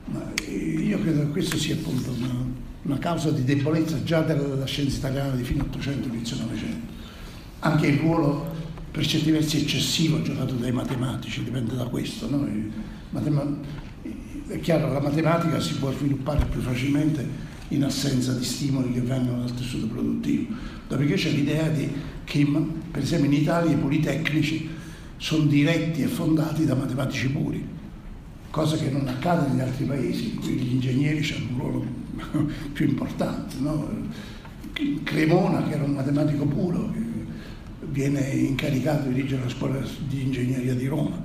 [0.07, 2.45] Ma io credo che questa sia appunto una,
[2.81, 6.93] una causa di debolezza già della scienza italiana di fine 800 inizio 900.
[7.59, 8.53] Anche il ruolo
[8.91, 12.29] per certi versi eccessivo giocato dai matematici dipende da questo.
[12.29, 12.45] No?
[14.47, 19.39] È chiaro, la matematica si può sviluppare più facilmente in assenza di stimoli che vengono
[19.39, 20.53] dal tessuto produttivo.
[20.87, 21.89] Dopodiché c'è l'idea di,
[22.23, 22.47] che
[22.91, 24.69] per esempio in Italia i politecnici
[25.17, 27.67] sono diretti e fondati da matematici puri,
[28.51, 32.87] cosa che non accade negli altri paesi in cui gli ingegneri hanno un ruolo più
[32.87, 33.55] importante.
[33.59, 33.89] No?
[35.03, 36.93] Cremona, che era un matematico puro,
[37.79, 41.23] viene incaricato di dirigere la scuola di ingegneria di Roma.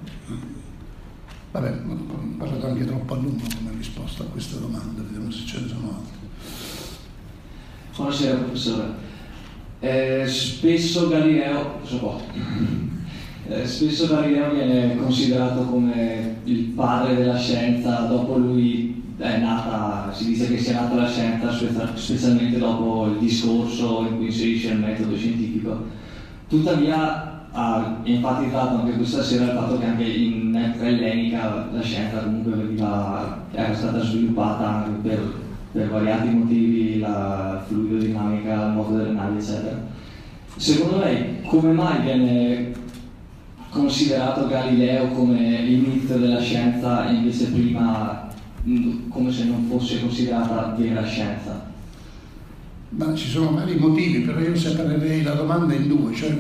[1.53, 5.61] Vabbè, ho parlato anche troppo a lungo come risposta a questa domanda, vediamo se ce
[5.61, 6.19] ne sono altre.
[7.97, 8.95] Buonasera professore.
[9.81, 11.81] Eh, spesso Galileo,
[13.49, 20.27] eh, spesso Galileo viene considerato come il padre della scienza, dopo lui è nata, si
[20.27, 21.51] dice che sia nata la scienza
[21.97, 25.85] specialmente dopo il discorso in cui inserisce il metodo scientifico.
[26.47, 32.19] Tuttavia ha enfatizzato anche questa sera il fatto che anche in epoca ellenica la scienza
[32.19, 35.35] comunque veniva, era stata sviluppata per,
[35.73, 39.81] per variati motivi, la fluidodinamica, il moto delle navi, eccetera.
[40.57, 42.73] Secondo lei come mai viene
[43.71, 48.29] considerato Galileo come l'inizio della scienza e invece prima
[49.09, 51.69] come se non fosse considerata vera scienza?
[52.91, 56.37] Ma ci sono vari motivi, però io separerei la domanda in due, cioè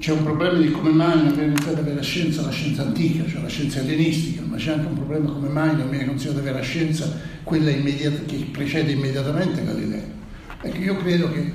[0.00, 3.42] c'è un problema di come mai non viene iniziata vera scienza la scienza antica, cioè
[3.42, 7.20] la scienza ellenistica, ma c'è anche un problema come mai non viene considerata vera scienza
[7.42, 10.18] quella che precede immediatamente Galileo.
[10.62, 11.52] Ecco, io credo che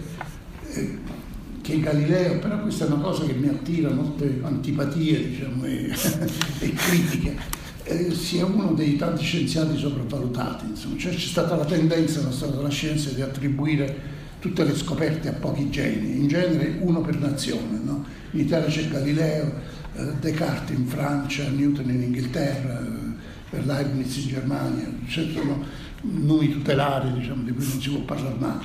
[0.73, 0.99] eh,
[1.61, 5.89] che Galileo, però questa è una cosa che mi attira molte antipatie diciamo, e,
[6.59, 7.35] e, critiche,
[7.81, 10.65] eh, sia uno dei tanti scienziati sopravvalutati.
[10.67, 10.95] Insomma.
[10.99, 14.13] Cioè, c'è stata la tendenza nella storia della scienza di attribuire
[14.45, 17.79] tutte le scoperte a pochi geni, in genere uno per nazione.
[17.83, 18.05] No?
[18.31, 19.51] In Italia c'è Galileo,
[19.95, 22.79] eh, Descartes in Francia, Newton in Inghilterra,
[23.49, 25.63] eh, Leibniz in Germania, cioè, sono
[26.01, 28.57] nomi tutelari diciamo, di cui non si può parlare mai.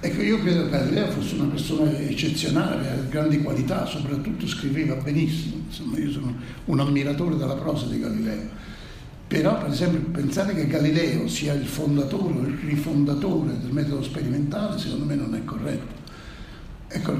[0.00, 5.64] Ecco, io credo che Galileo fosse una persona eccezionale, aveva grandi qualità, soprattutto scriveva benissimo,
[5.66, 6.32] insomma io sono
[6.66, 8.66] un ammiratore della prosa di Galileo.
[9.28, 14.78] Però, per esempio, pensare che Galileo sia il fondatore o il rifondatore del metodo sperimentale,
[14.78, 15.94] secondo me non è corretto.
[16.88, 17.14] Ecco,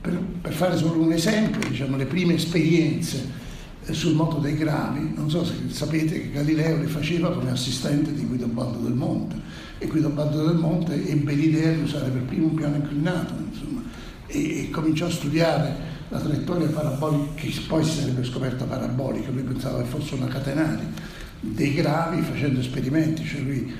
[0.00, 3.46] per, per fare solo un esempio, diciamo, le prime esperienze
[3.92, 8.24] sul moto dei gravi, non so se sapete che Galileo le faceva come assistente di
[8.24, 9.36] Guido Baldo del Monte
[9.78, 13.82] e Guido Baldo del Monte ebbe l'idea di usare per primo un piano inclinato insomma,
[14.26, 15.76] e, e, cominciò a studiare
[16.08, 21.16] la traiettoria parabolica che poi si sarebbe scoperta parabolica, lui pensava che fosse una catenale
[21.40, 23.72] dei gravi facendo esperimenti, cioè lui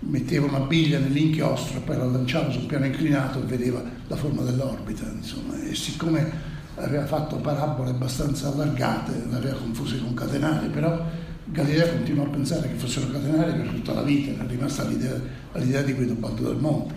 [0.00, 5.04] metteva una biglia nell'inchiostro, poi la lanciava sul piano inclinato e vedeva la forma dell'orbita,
[5.12, 11.04] insomma, e siccome aveva fatto parabole abbastanza allargate, le aveva confuse con catenari, però
[11.44, 15.18] Galileo continuò a pensare che fossero catenari per tutta la vita, era rimasta l'idea,
[15.54, 16.94] l'idea di Guido Baldo del Monte.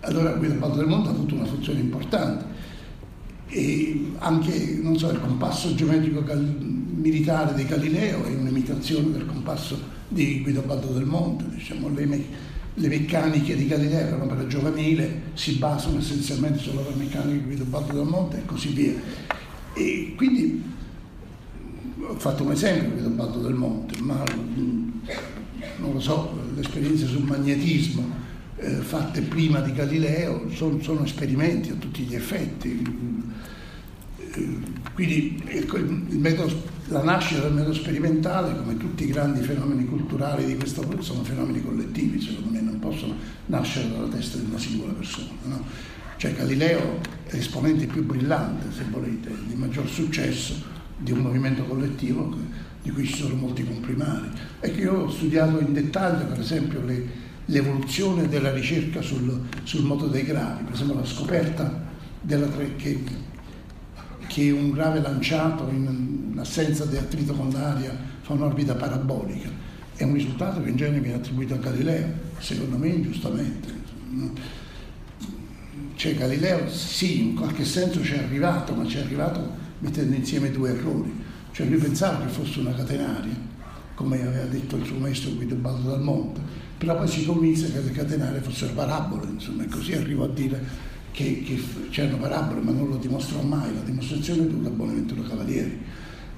[0.00, 2.44] Allora Guido Baldo del Monte ha avuto una funzione importante
[3.50, 6.22] e anche so, il compasso geometrico
[6.94, 12.24] militare di Galileo è un'imitazione del compasso di Guido Baldo del Monte, diciamo, le, me-
[12.74, 17.64] le, meccaniche di Galileo erano per la giovanile, si basano essenzialmente sulla meccanica di Guido
[17.64, 18.94] Baldo del Monte e così via.
[19.74, 20.62] E quindi
[22.02, 24.22] ho fatto un esempio Guido Baldo del Monte, ma
[25.78, 28.19] non lo so, le esperienze sul magnetismo
[28.60, 33.28] eh, fatte prima di Galileo sono, sono esperimenti a tutti gli effetti
[34.94, 35.42] quindi
[36.08, 40.82] il metodo, la nascita del metodo sperimentale, come tutti i grandi fenomeni culturali di questo
[40.82, 43.14] periodo, sono fenomeni collettivi, secondo me non possono
[43.46, 45.30] nascere dalla testa di una singola persona.
[45.44, 45.64] No?
[46.16, 52.36] Cioè Galileo è l'esponente più brillante, se volete, di maggior successo di un movimento collettivo
[52.82, 54.28] di cui ci sono molti comprimari.
[54.60, 57.19] E che io ho studiato in dettaglio, per esempio, le,
[57.50, 61.88] l'evoluzione della ricerca sul, sul moto dei gravi, per esempio la scoperta
[62.20, 63.28] della, che
[64.30, 69.48] che un grave lanciato in assenza di attrito con l'aria fa un'orbita parabolica.
[69.96, 72.06] È un risultato che in genere viene attribuito a Galileo,
[72.38, 73.68] secondo me ingiustamente.
[75.96, 80.52] Cioè Galileo sì, in qualche senso ci è arrivato, ma ci è arrivato mettendo insieme
[80.52, 81.12] due errori.
[81.50, 83.34] Cioè lui pensava che fosse una catenaria,
[83.96, 86.40] come aveva detto il suo maestro Guido Baldo dal Monte,
[86.80, 90.58] però poi si convinse che le catenarie fossero parabole, insomma, e così arrivò a dire
[91.10, 95.28] che, che c'erano parabole ma non lo dimostrò mai, la dimostrazione è dovuta a Bonaventura
[95.28, 95.78] Cavalieri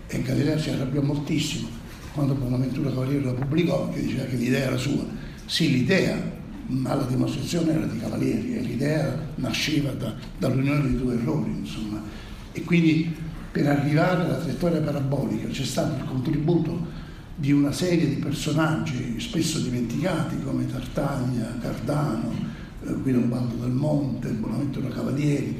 [0.08, 1.68] e Galileo si arrabbiò moltissimo
[2.12, 5.04] quando Bonaventura Cavalieri lo pubblicò che diceva che l'idea era sua.
[5.46, 6.20] Sì, l'idea,
[6.66, 12.02] ma la dimostrazione era di Cavalieri e l'idea nasceva da, dall'unione di due errori, insomma.
[12.50, 13.14] E quindi
[13.52, 17.01] per arrivare alla traiettoria parabolica c'è stato il contributo
[17.42, 22.32] di una serie di personaggi spesso dimenticati come Tartaglia, Cardano,
[22.78, 25.58] Guido Bando del Monte, Bonaventura Cavalieri,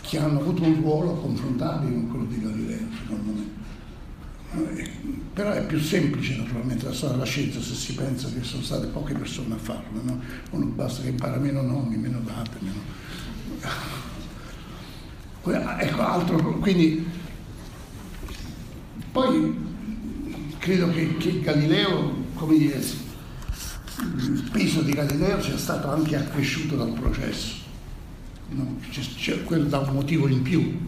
[0.00, 4.78] che hanno avuto un ruolo confrontabile con quello di Galileo, secondo me.
[4.78, 4.90] Eh,
[5.34, 8.86] però è più semplice naturalmente la storia della scienza se si pensa che sono state
[8.86, 10.20] poche persone a farlo, no?
[10.52, 12.80] uno basta che impara meno nomi, meno date, meno...
[15.42, 17.06] Ecco, altro, quindi
[19.12, 19.68] poi
[20.70, 26.92] credo che, che Galileo, come dire, il peso di Galileo sia stato anche accresciuto dal
[26.92, 27.56] processo,
[28.50, 28.76] no?
[28.88, 30.78] c'è, c'è quello da un motivo in più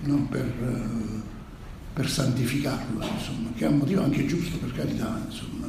[0.00, 0.26] no?
[0.28, 1.22] per, eh,
[1.94, 5.68] per, santificarlo, insomma, che è un motivo anche giusto per carità, insomma,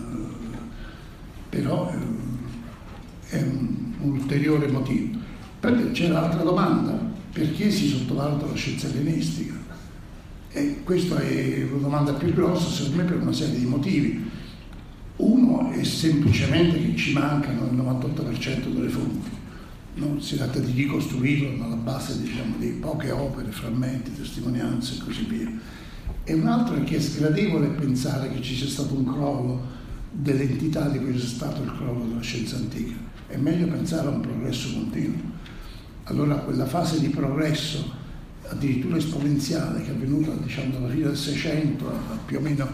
[1.47, 5.17] però eh, è un, un ulteriore motivo.
[5.61, 6.91] Poi c'è l'altra domanda,
[7.31, 9.60] perché si sottovaluta la scienza ellenistica?
[10.53, 14.29] E questa è una domanda più grossa, secondo me, per una serie di motivi
[15.21, 19.29] uno è semplicemente che ci mancano il 98% delle fonti.
[19.93, 25.25] Non si tratta di ricostruirlo dalla base diciamo, di poche opere, frammenti, testimonianze e così
[25.25, 25.51] via.
[26.23, 29.79] E un altro è che è sgradevole pensare che ci sia stato un crollo
[30.11, 32.95] dell'entità di cui c'è stato il crollo della scienza antica.
[33.27, 35.19] È meglio pensare a un progresso continuo.
[36.05, 37.99] Allora quella fase di progresso
[38.51, 42.69] addirittura esponenziale che è avvenuta diciamo, dalla fine del Seicento a più o meno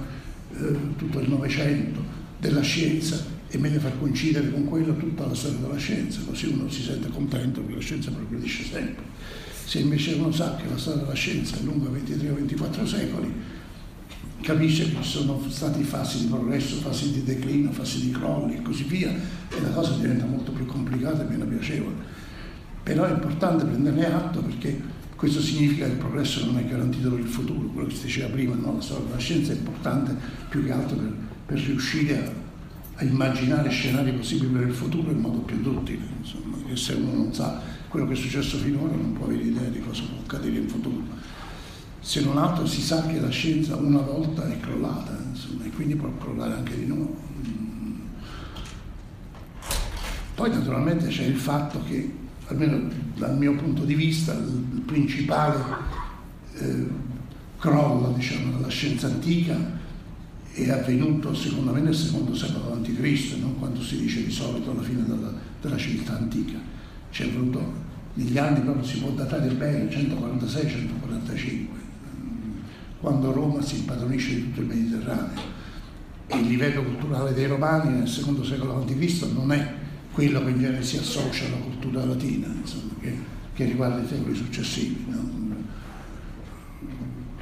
[0.55, 2.01] eh, tutto il Novecento,
[2.39, 6.69] della scienza è meglio far coincidere con quello tutta la storia della scienza, così uno
[6.69, 9.03] si sente contento che la scienza progredisce sempre.
[9.65, 13.33] Se invece uno sa che la storia della scienza è lunga 23 o 24 secoli,
[14.41, 18.61] capisce che ci sono stati fasi di progresso, fasi di declino, fasi di crolli e
[18.61, 21.95] così via, e la cosa diventa molto più complicata e meno piacevole.
[22.83, 24.81] Però è importante prenderne atto perché
[25.17, 28.29] questo significa che il progresso non è garantito per il futuro, quello che si diceva
[28.29, 28.75] prima, no?
[28.75, 30.15] la storia della scienza è importante
[30.47, 32.31] più che altro per per riuscire a,
[32.95, 37.13] a, immaginare scenari possibili per il futuro in modo più duttile, insomma, che se uno
[37.13, 40.57] non sa quello che è successo finora non può avere idea di cosa può accadere
[40.57, 41.03] in futuro.
[42.01, 45.95] Se non altro si sa che la scienza una volta è crollata, insomma, e quindi
[45.95, 47.25] può crollare anche di nuovo.
[50.35, 52.13] Poi naturalmente c'è il fatto che,
[52.47, 55.63] almeno dal mio punto di vista, il principale
[56.55, 56.87] eh,
[57.57, 59.55] crollo diciamo, della scienza antica
[60.53, 63.53] è avvenuto secondo me nel secondo secolo a.C., no?
[63.53, 66.57] quando si dice di solito alla fine della, della civiltà antica.
[67.11, 71.65] C'è voluto, negli anni proprio si può datare bene, 146-145,
[72.99, 75.55] quando Roma si impadronisce di tutto il Mediterraneo.
[76.25, 79.27] E il livello culturale dei romani nel secondo secolo a.C.
[79.33, 79.73] non è
[80.17, 83.15] quello che in genere si associa alla cultura latina, insomma, che,
[83.53, 85.05] che riguarda i secoli successivi.
[85.09, 85.45] No?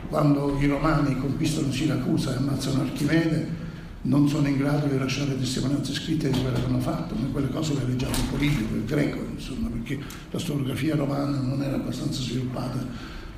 [0.09, 3.63] quando i romani conquistano Siracusa e ammazzano Archimede,
[4.01, 7.49] non sono in grado di lasciare testimonianze scritte di quello che hanno fatto, ma quelle
[7.49, 9.97] cose le leggiamo in politico, il greco, insomma, perché
[10.31, 12.85] la storiografia romana non era abbastanza sviluppata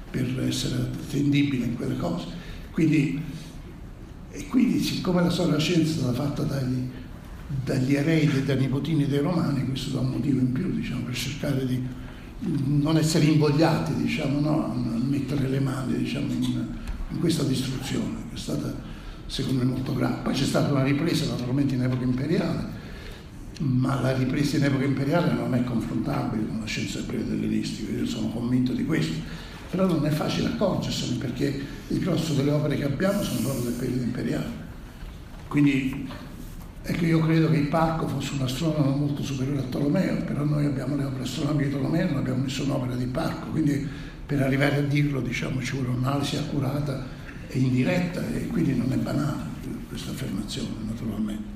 [0.10, 2.26] per essere attendibile in quelle cose.
[2.72, 3.22] Quindi,
[4.32, 6.90] e quindi siccome la storia della scienza è stata fatta dagli,
[7.64, 11.16] dagli eredi e dai nipotini dei romani, questo dà un motivo in più diciamo, per
[11.16, 11.82] cercare di
[12.40, 16.68] non essere invogliati diciamo, no, a mettere le mani diciamo, in,
[17.10, 18.96] in questa distruzione, che è stata
[19.26, 20.22] secondo me molto grave.
[20.24, 22.86] Poi c'è stata una ripresa naturalmente in epoca imperiale,
[23.60, 27.92] ma la ripresa in epoca imperiale non è confrontabile con la scienza del periodo ellenistico,
[27.92, 29.46] io sono convinto di questo.
[29.70, 33.74] Però non è facile accorgersene perché il grosso delle opere che abbiamo sono proprio del
[33.74, 34.66] periodo imperiale.
[35.50, 36.08] Quindi
[36.88, 40.96] ecco, io credo che Ipparco fosse un astronomo molto superiore a Tolomeo, però noi abbiamo
[40.96, 43.88] le opere astronomiche di Tolomeo, non abbiamo nessuna opera di Ipparco, quindi
[44.26, 47.16] per arrivare a dirlo diciamo, ci vuole un'analisi accurata
[47.48, 49.56] è indiretta e quindi non è banale
[49.88, 51.56] questa affermazione naturalmente.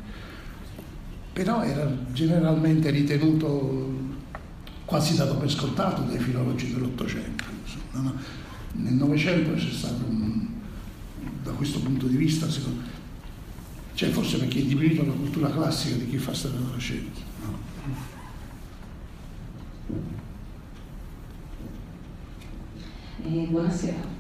[1.34, 4.10] Però era generalmente ritenuto
[4.86, 7.44] quasi dato per scontato dai filologi dell'Ottocento.
[8.74, 10.48] Nel Novecento c'è stato un,
[11.44, 12.82] da questo punto di vista, secondo,
[13.94, 17.22] cioè forse perché è diminuita la cultura classica di chi fa storia della scienza.
[23.24, 24.20] Eh, buonasera.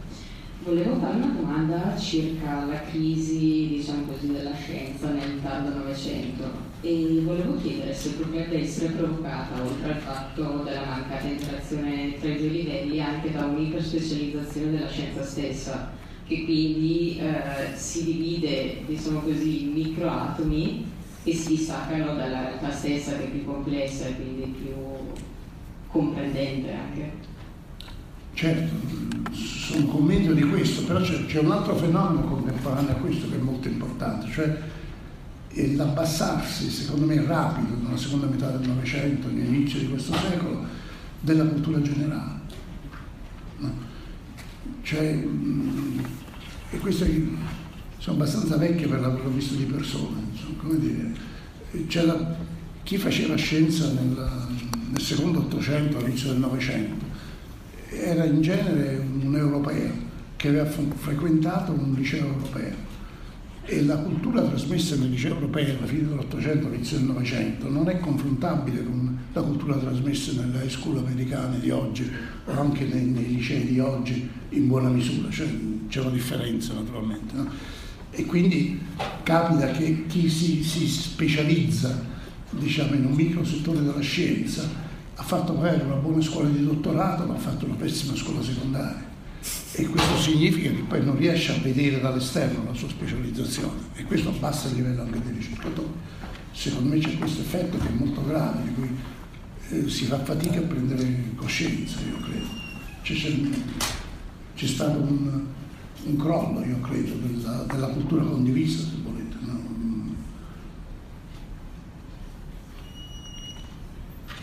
[0.64, 6.43] Volevo fare una domanda circa la crisi, diciamo così, della scienza nel tardo Novecento
[6.81, 12.38] e volevo chiedere se potrebbe essere provocata, oltre al fatto della mancata interazione tra i
[12.38, 15.91] due livelli, anche da un'iperspecializzazione della scienza stessa,
[16.31, 20.85] che quindi eh, si divide, diciamo così, in microatomi
[21.25, 24.73] che si distaccano dalla realtà stessa che è più complessa e quindi più
[25.87, 27.11] comprendente anche.
[28.33, 28.73] Certo,
[29.33, 33.41] sono convinto di questo, però c'è, c'è un altro fenomeno contemporaneo a questo che è
[33.41, 34.57] molto importante, cioè
[35.75, 40.63] l'abbassarsi, secondo me rapido, nella seconda metà del Novecento, all'inizio di questo secolo,
[41.19, 42.39] della cultura generale.
[43.57, 43.89] No?
[44.81, 45.27] Cioè,
[46.72, 47.10] e questo è,
[47.98, 51.11] sono abbastanza vecchio per averlo visto di persona, insomma, come dire,
[51.88, 52.35] c'era
[52.84, 54.30] chi faceva scienza nel,
[54.89, 57.06] nel secondo Ottocento, all'inizio del Novecento,
[57.89, 59.91] era in genere un europeo
[60.38, 62.89] che aveva frequentato un liceo europeo.
[63.64, 67.99] E la cultura trasmessa nel liceo europeo alla fine dell'Ottocento, all'inizio del Novecento non è
[67.99, 72.10] confrontabile con la cultura trasmessa nelle school americane di oggi
[72.45, 75.48] o anche nei, nei licei di oggi in buona misura, cioè,
[75.91, 77.35] c'è una differenza naturalmente.
[77.35, 77.49] No?
[78.11, 78.80] E quindi
[79.23, 82.03] capita che chi si, si specializza
[82.51, 84.63] diciamo, in un micro settore della scienza
[85.15, 89.09] ha fatto magari una buona scuola di dottorato, ma ha fatto una pessima scuola secondaria.
[89.73, 94.30] E questo significa che poi non riesce a vedere dall'esterno la sua specializzazione e questo
[94.30, 95.91] abbassa il livello anche dei ricercatori.
[96.53, 98.89] Secondo me c'è questo effetto che è molto grave, di cui
[99.69, 102.47] eh, si fa fatica a prendere coscienza, io credo.
[103.01, 103.15] C'è,
[104.55, 105.45] c'è, stato un,
[106.06, 109.36] un, crollo, io credo, della, della cultura condivisa, se volete.
[109.41, 109.60] No?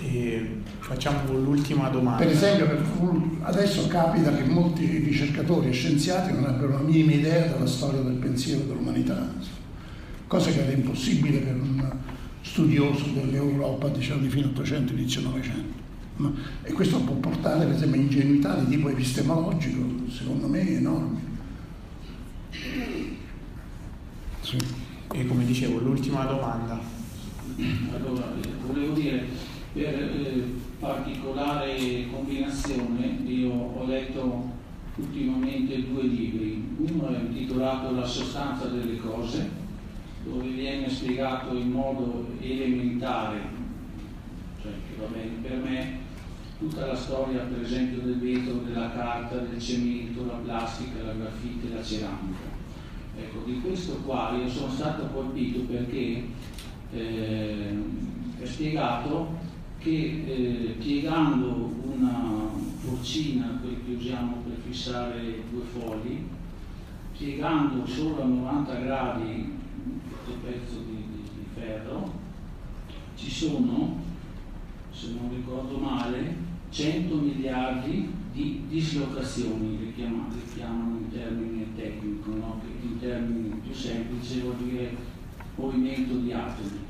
[0.00, 2.24] E facciamo l'ultima domanda.
[2.24, 2.66] Per esempio,
[3.42, 8.14] adesso capita che molti ricercatori e scienziati non abbiano la minima idea della storia del
[8.14, 9.32] pensiero dell'umanità,
[10.26, 11.96] cosa che era impossibile per un
[12.40, 15.86] studioso dell'Europa diciamo, di fine 800 inizio 900.
[16.16, 16.32] Ma,
[16.62, 21.27] e questo può portare per esempio a ingenuità di tipo epistemologico, secondo me, enormi.
[24.40, 24.56] Sì.
[25.12, 26.80] E come dicevo, l'ultima domanda.
[27.94, 28.32] Allora,
[28.66, 29.26] volevo dire,
[29.72, 30.44] per eh,
[30.78, 34.56] particolare combinazione io ho letto
[34.96, 39.48] ultimamente due libri, uno è intitolato La sostanza delle cose,
[40.24, 43.40] dove viene spiegato in modo elementare,
[44.60, 45.98] cioè che va bene per me,
[46.58, 51.72] tutta la storia per esempio del vetro, della carta, del cemento, la plastica, la graffite,
[51.72, 52.56] la ceramica.
[53.16, 56.24] Ecco, di questo qua io sono stato colpito perché
[56.92, 57.78] eh,
[58.40, 59.36] è spiegato
[59.78, 62.50] che eh, piegando una
[62.84, 66.26] porcina, quel che usiamo per fissare due fogli,
[67.16, 69.56] piegando solo a 90 gradi
[70.08, 72.12] questo pezzo di, di, di ferro,
[73.14, 74.00] ci sono,
[74.90, 82.30] se non ricordo male, 100 miliardi di dislocazioni, le chiamano, le chiamano in termini tecnici,
[82.38, 82.60] no?
[82.60, 84.96] che in termini più semplici vuol dire
[85.56, 86.86] movimento di atomi.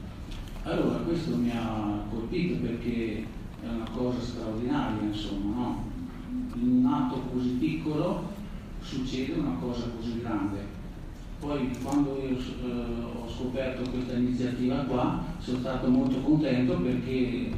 [0.65, 3.25] Allora questo mi ha colpito perché
[3.63, 5.87] è una cosa straordinaria, insomma, no?
[6.55, 8.25] In un atto così piccolo
[8.81, 10.77] succede una cosa così grande.
[11.39, 17.51] Poi quando io eh, ho scoperto questa iniziativa qua sono stato molto contento perché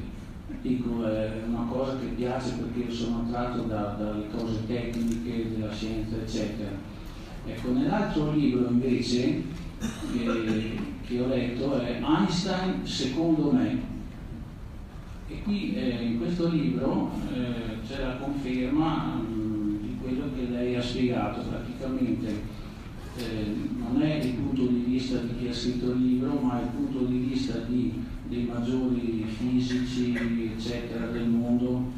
[0.63, 6.17] dico, è una cosa che piace perché sono attratto da, dalle cose tecniche, della scienza,
[6.17, 6.71] eccetera.
[7.47, 9.43] Ecco, nell'altro libro invece
[9.79, 13.89] eh, che ho letto è Einstein secondo me.
[15.29, 20.51] E qui eh, in questo libro eh, c'è la conferma mh, mm, di quello che
[20.51, 22.59] lei ha spiegato praticamente.
[23.17, 26.69] Eh, non è il punto di vista di chi ha scritto il libro, ma il
[26.69, 27.93] punto di vista di
[28.31, 30.15] dei maggiori fisici,
[30.55, 31.91] eccetera, del mondo,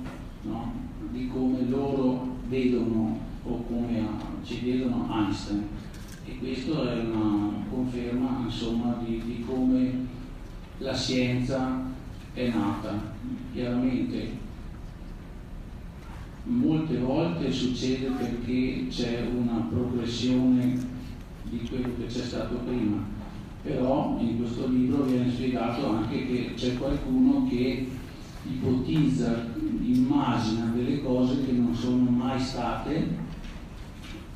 [0.43, 0.73] no?
[1.11, 4.09] di come loro vedono o come
[4.43, 5.69] ci vedono Einstein.
[6.25, 10.07] E questo è una conferma insomma, di, di come
[10.79, 11.83] la scienza
[12.33, 13.13] è nata.
[13.53, 14.41] Chiaramente
[16.45, 20.79] molte volte succede perché c'è una progressione
[21.43, 23.12] di quello che c'è stato prima
[23.63, 27.89] però in questo libro viene spiegato anche che c'è qualcuno che
[28.45, 29.47] ipotizza,
[29.83, 33.21] immagina delle cose che non sono mai state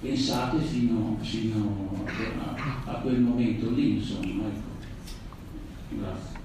[0.01, 4.47] pensate fino, fino a, a, quel momento lì, insomma.
[4.47, 4.75] Ecco.
[5.89, 6.39] Grazie.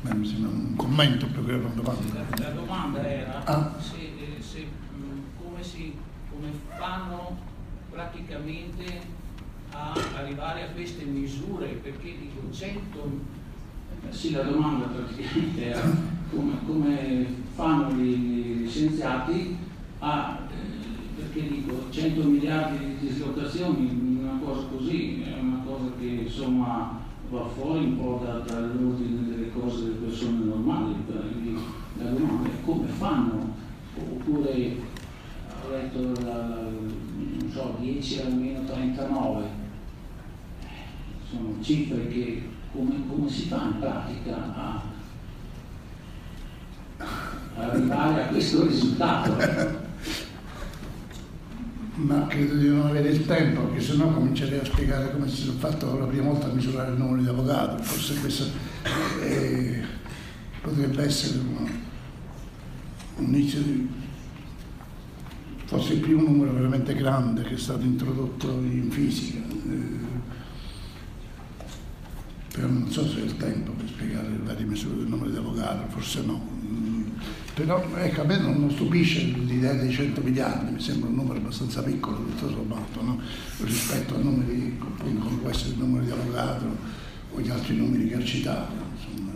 [0.00, 2.14] Beh, mi sembra un commento più che una domanda.
[2.14, 3.74] La, la domanda era ah.
[3.78, 3.96] se,
[4.40, 4.66] se,
[5.42, 5.94] come, si,
[6.30, 7.36] come fanno
[7.90, 9.16] praticamente
[9.78, 13.36] a arrivare a queste misure perché dico 100
[14.10, 15.82] sì la domanda praticamente era
[16.30, 19.56] come, come fanno gli, scienziati
[20.00, 26.06] a eh, perché dico 100 miliardi di dislocazioni una cosa così è una cosa che
[26.06, 26.98] insomma
[27.30, 31.60] va fuori un po' da, dall'ordine delle cose delle persone normali quindi
[31.98, 33.54] la domanda è come fanno?
[33.96, 34.76] Oppure
[35.64, 39.57] ho letto la, non so 10 almeno 39
[41.30, 44.82] sono cifre che come, come si fa in pratica a,
[47.56, 49.86] arrivare a questo risultato?
[51.96, 55.52] Ma credo di non avere il tempo, perché sennò comincerei a spiegare come si è
[55.52, 57.82] fatto la prima volta a misurare il numero di avvocato.
[57.82, 58.44] Forse questo
[59.20, 59.82] eh,
[60.62, 61.68] potrebbe essere un,
[63.16, 63.88] un inizio di
[65.64, 69.40] forse il primo numero veramente grande che è stato introdotto in fisica.
[69.40, 70.07] Eh,
[72.66, 75.88] non so se ho il tempo per spiegare le varie misure del numero di avvocato,
[75.88, 76.40] forse no.
[76.62, 77.08] Mm,
[77.54, 81.82] però ecco, a me non, stupisce l'idea dei 100 miliardi, mi sembra un numero abbastanza
[81.82, 83.20] piccolo, tutto sommato, no?
[83.64, 86.66] rispetto a numeri appunto, come essere il numero di avvocato
[87.32, 88.72] o gli altri numeri che ha citato.
[88.94, 89.32] Insomma.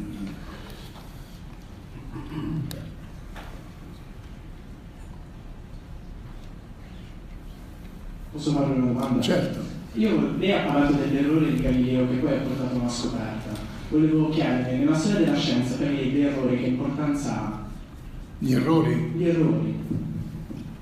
[8.33, 9.21] Posso fare una domanda?
[9.21, 9.72] Certo.
[9.95, 13.51] Io, lei ha parlato dell'errore di Galileo che poi ha portato a una scoperta.
[13.91, 17.67] Volevo chiederle, nella storia della scienza, per lei l'errore che importanza ha?
[18.39, 19.13] Gli errori?
[19.15, 19.75] Gli errori.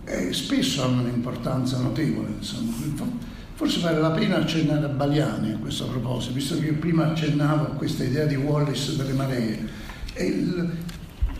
[0.05, 2.73] Eh, spesso hanno un'importanza notevole, insomma.
[3.55, 7.71] Forse vale la pena accennare a Baliani a questo proposito, visto che prima accennavo a
[7.71, 9.69] questa idea di Wallace delle maree.
[10.19, 10.71] Il,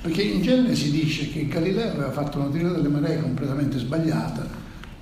[0.03, 4.60] perché in genere si dice che Galileo aveva fatto una teoria delle maree completamente sbagliata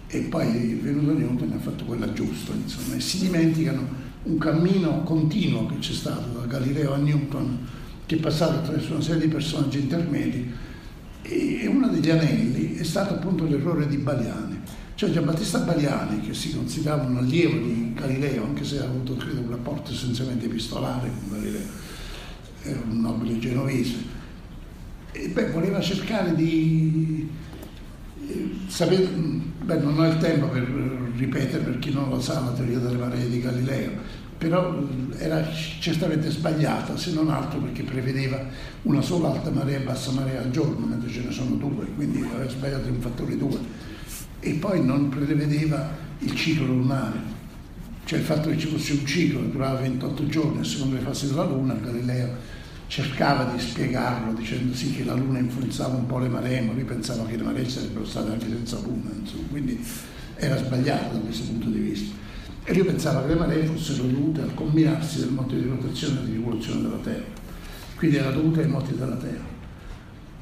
[0.08, 4.38] e poi è venuto Newton e ha fatto quella giusta, insomma, e si dimenticano un
[4.38, 7.58] cammino continuo che c'è stato da Galileo a Newton,
[8.06, 10.50] che è passato attraverso una serie di personaggi intermedi,
[11.22, 14.58] e uno degli anelli è stato appunto l'errore di Baliani.
[14.94, 19.40] Cioè Giambattista Baliani, che si considerava un allievo di Galileo, anche se ha avuto, credo,
[19.40, 21.66] un rapporto essenzialmente epistolare con Galileo,
[22.62, 23.94] era un nobile genovese,
[25.12, 27.28] e beh, voleva cercare di
[28.66, 29.08] sapete,
[29.68, 30.62] beh, non ho il tempo per
[31.14, 33.90] ripetere per chi non lo sa la teoria delle maree di Galileo,
[34.38, 34.82] però
[35.18, 35.46] era
[35.78, 38.42] certamente sbagliata, se non altro perché prevedeva
[38.82, 42.22] una sola alta marea e bassa marea al giorno, mentre ce ne sono due, quindi
[42.22, 43.58] aveva sbagliato un fattore due.
[44.40, 45.90] E poi non prevedeva
[46.20, 47.18] il ciclo lunare,
[48.06, 51.06] cioè il fatto che ci fosse un ciclo che durava 28 giorni a seconda delle
[51.06, 52.56] fasi della Luna, Galileo
[52.88, 56.84] cercava di spiegarlo dicendo sì che la Luna influenzava un po' le maree, ma lui
[56.84, 59.86] pensava che le maree sarebbero state anche senza Luna, insomma, quindi
[60.34, 62.16] era sbagliato da questo punto di vista.
[62.64, 66.24] E lui pensava che le maree fossero dovute al combinarsi del moto di rotazione e
[66.24, 67.24] di rivoluzione della Terra,
[67.96, 69.56] quindi era dovuta ai moti della Terra.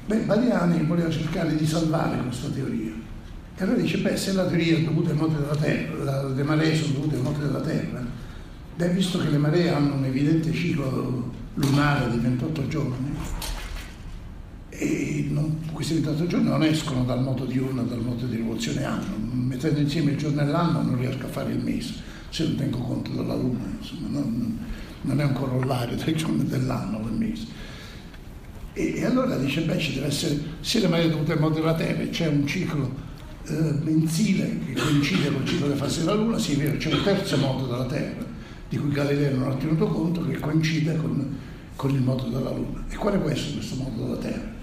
[0.05, 2.93] Beh, Badiani voleva cercare di salvare questa teoria.
[3.57, 6.75] E allora dice, beh, se la teoria è dovuta ai moti della Terra, le maree
[6.75, 8.05] sono dovute ai moti della Terra,
[8.75, 11.26] beh, visto che le maree hanno un evidente ciclo
[11.57, 13.15] lunare di 28 giorni,
[14.69, 19.15] e non, questi 28 giorni non escono dal moto diurno, dal moto di rivoluzione anno,
[19.17, 21.93] mettendo insieme il giorno e l'anno non riesco a fare il mese,
[22.29, 24.59] se non tengo conto della luna, insomma, non,
[25.01, 27.45] non è un corollario dei giorni dell'anno del mese.
[28.73, 32.07] E, e, allora dice, beh, ci deve essere sia le maree dovute al della Terra,
[32.09, 33.05] c'è un ciclo
[33.47, 37.37] eh, mensile che coincide con il ciclo delle fasi della Luna, sì, c'è un terzo
[37.37, 38.25] moto della Terra,
[38.69, 41.37] di cui Galileo non ha tenuto conto, che coincide con,
[41.75, 42.83] con il moto della Luna.
[42.89, 44.55] E quale può essere questo moto della Terra?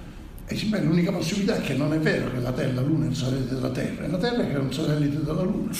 [0.46, 3.06] E dice, beh, l'unica possibilità è che non è vero che la Terra, la Luna
[3.06, 5.72] è un satellite della Terra, è la Terra che è un satellite della Luna,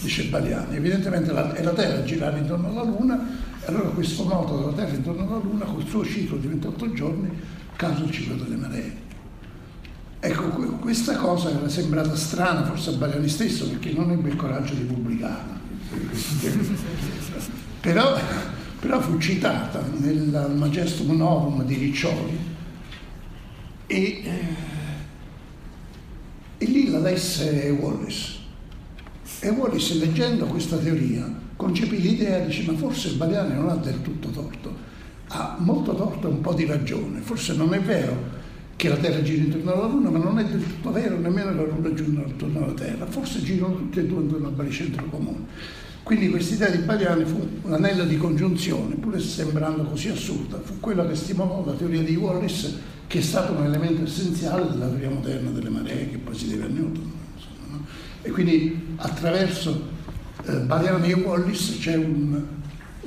[0.00, 0.76] dice Baliani.
[0.76, 3.18] Evidentemente la, è la Terra a girare intorno alla Luna,
[3.60, 7.30] e allora questo moto della Terra intorno alla Luna, col suo ciclo di 28 giorni,
[7.74, 9.00] causa il ciclo delle maree.
[10.20, 10.44] Ecco,
[10.78, 14.84] questa cosa era sembrata strana forse a Baliani stesso perché non ebbe il coraggio di
[14.84, 15.60] pubblicarla.
[17.82, 18.16] Però,
[18.78, 22.38] però fu citata nel Majestum Novum di Riccioli
[23.86, 24.24] e, eh,
[26.58, 28.38] e lì la lesse Wallace.
[29.40, 34.28] E Wallace leggendo questa teoria concepì l'idea dice ma forse Baliani non ha del tutto
[34.30, 34.74] torto,
[35.28, 38.40] ha molto torto e un po' di ragione, forse non è vero
[38.76, 41.56] che la Terra gira intorno alla Luna, ma non è del tutto vero nemmeno che
[41.56, 45.46] la Luna gira intorno alla Terra, forse girano tutti e due intorno al baricentro comune.
[46.02, 50.80] Quindi questa idea di Baliani fu un anello di congiunzione, pur sembrando così assurda, fu
[50.80, 55.10] quella che stimolò la teoria di Wallace che è stato un elemento essenziale della teoria
[55.10, 57.12] moderna delle maree che poi si deve a Newton.
[57.34, 57.86] Insomma, no?
[58.22, 59.90] E quindi attraverso
[60.46, 62.42] eh, Baliani e Wallis c'è un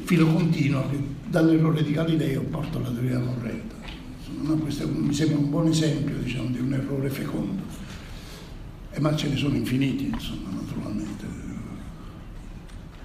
[0.04, 0.98] filo continuo che
[1.28, 3.76] dall'errore di Galileo porta alla teoria corretta.
[4.20, 4.58] Insomma, no?
[4.58, 7.64] Questo un, mi sembra un buon esempio diciamo, di un errore fecondo.
[8.92, 11.05] E ma ce ne sono infiniti, insomma, naturalmente.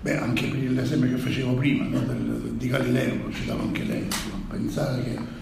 [0.02, 2.00] Beh, anche per l'esempio che facevo prima, no?
[2.00, 5.38] Del, di Galileo, lo citava anche lei, insomma, pensare che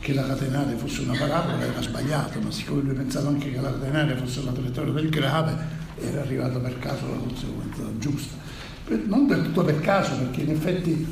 [0.00, 3.70] che la catenale fosse una parabola era sbagliato, ma siccome lui pensava anche che la
[3.70, 5.54] catenale fosse la traiettoria del grave,
[6.00, 8.34] era arrivato per caso alla conseguenza giusta.
[9.04, 11.06] Non del tutto per caso, perché in effetti,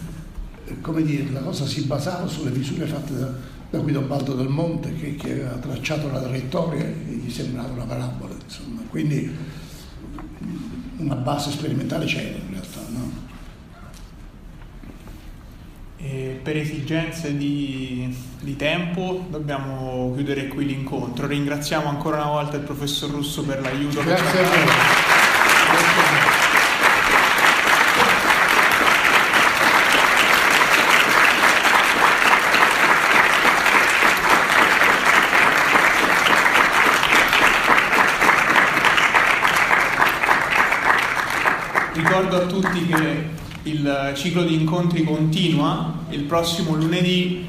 [0.65, 3.31] eh, come dire, la cosa si basava sulle misure fatte da,
[3.71, 7.85] da Guido Baldo del Monte, che, che, aveva tracciato la traiettoria e gli sembrava una
[7.85, 8.81] parabola, insomma.
[8.89, 9.31] Quindi
[10.97, 13.27] una base sperimentale c'era in realtà, no?
[16.01, 21.27] E per esigenze di, di, tempo dobbiamo chiudere qui l'incontro.
[21.27, 24.05] Ringraziamo ancora una volta il professor Russo per l'aiuto.
[24.05, 24.59] Grazie a voi.
[41.95, 43.38] Ricordo a tutti che
[43.69, 47.47] il ciclo di incontri continua il prossimo lunedì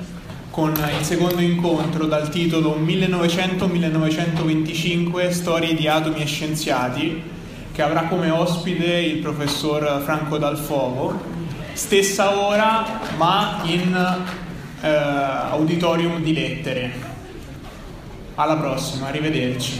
[0.50, 7.22] con il secondo incontro dal titolo 1900-1925 Storie di atomi e scienziati
[7.72, 11.38] che avrà come ospite il professor Franco Dalfogo.
[11.72, 14.18] Stessa ora ma in
[14.82, 17.08] eh, auditorium di lettere.
[18.36, 19.80] Alla prossima, arrivederci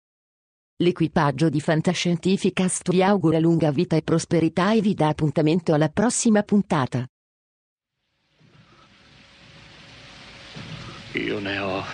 [0.81, 6.41] L'equipaggio di Fantascientificast vi augura lunga vita e prosperità e vi dà appuntamento alla prossima
[6.41, 7.05] puntata.
[11.11, 11.85] Io ne ho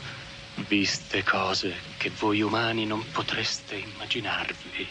[0.70, 4.88] viste cose che voi umani non potreste immaginarvi.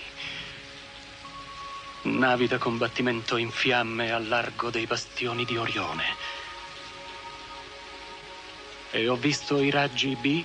[2.02, 6.04] Navi da combattimento in fiamme al largo dei bastioni di Orione.
[8.90, 10.44] E ho visto i raggi B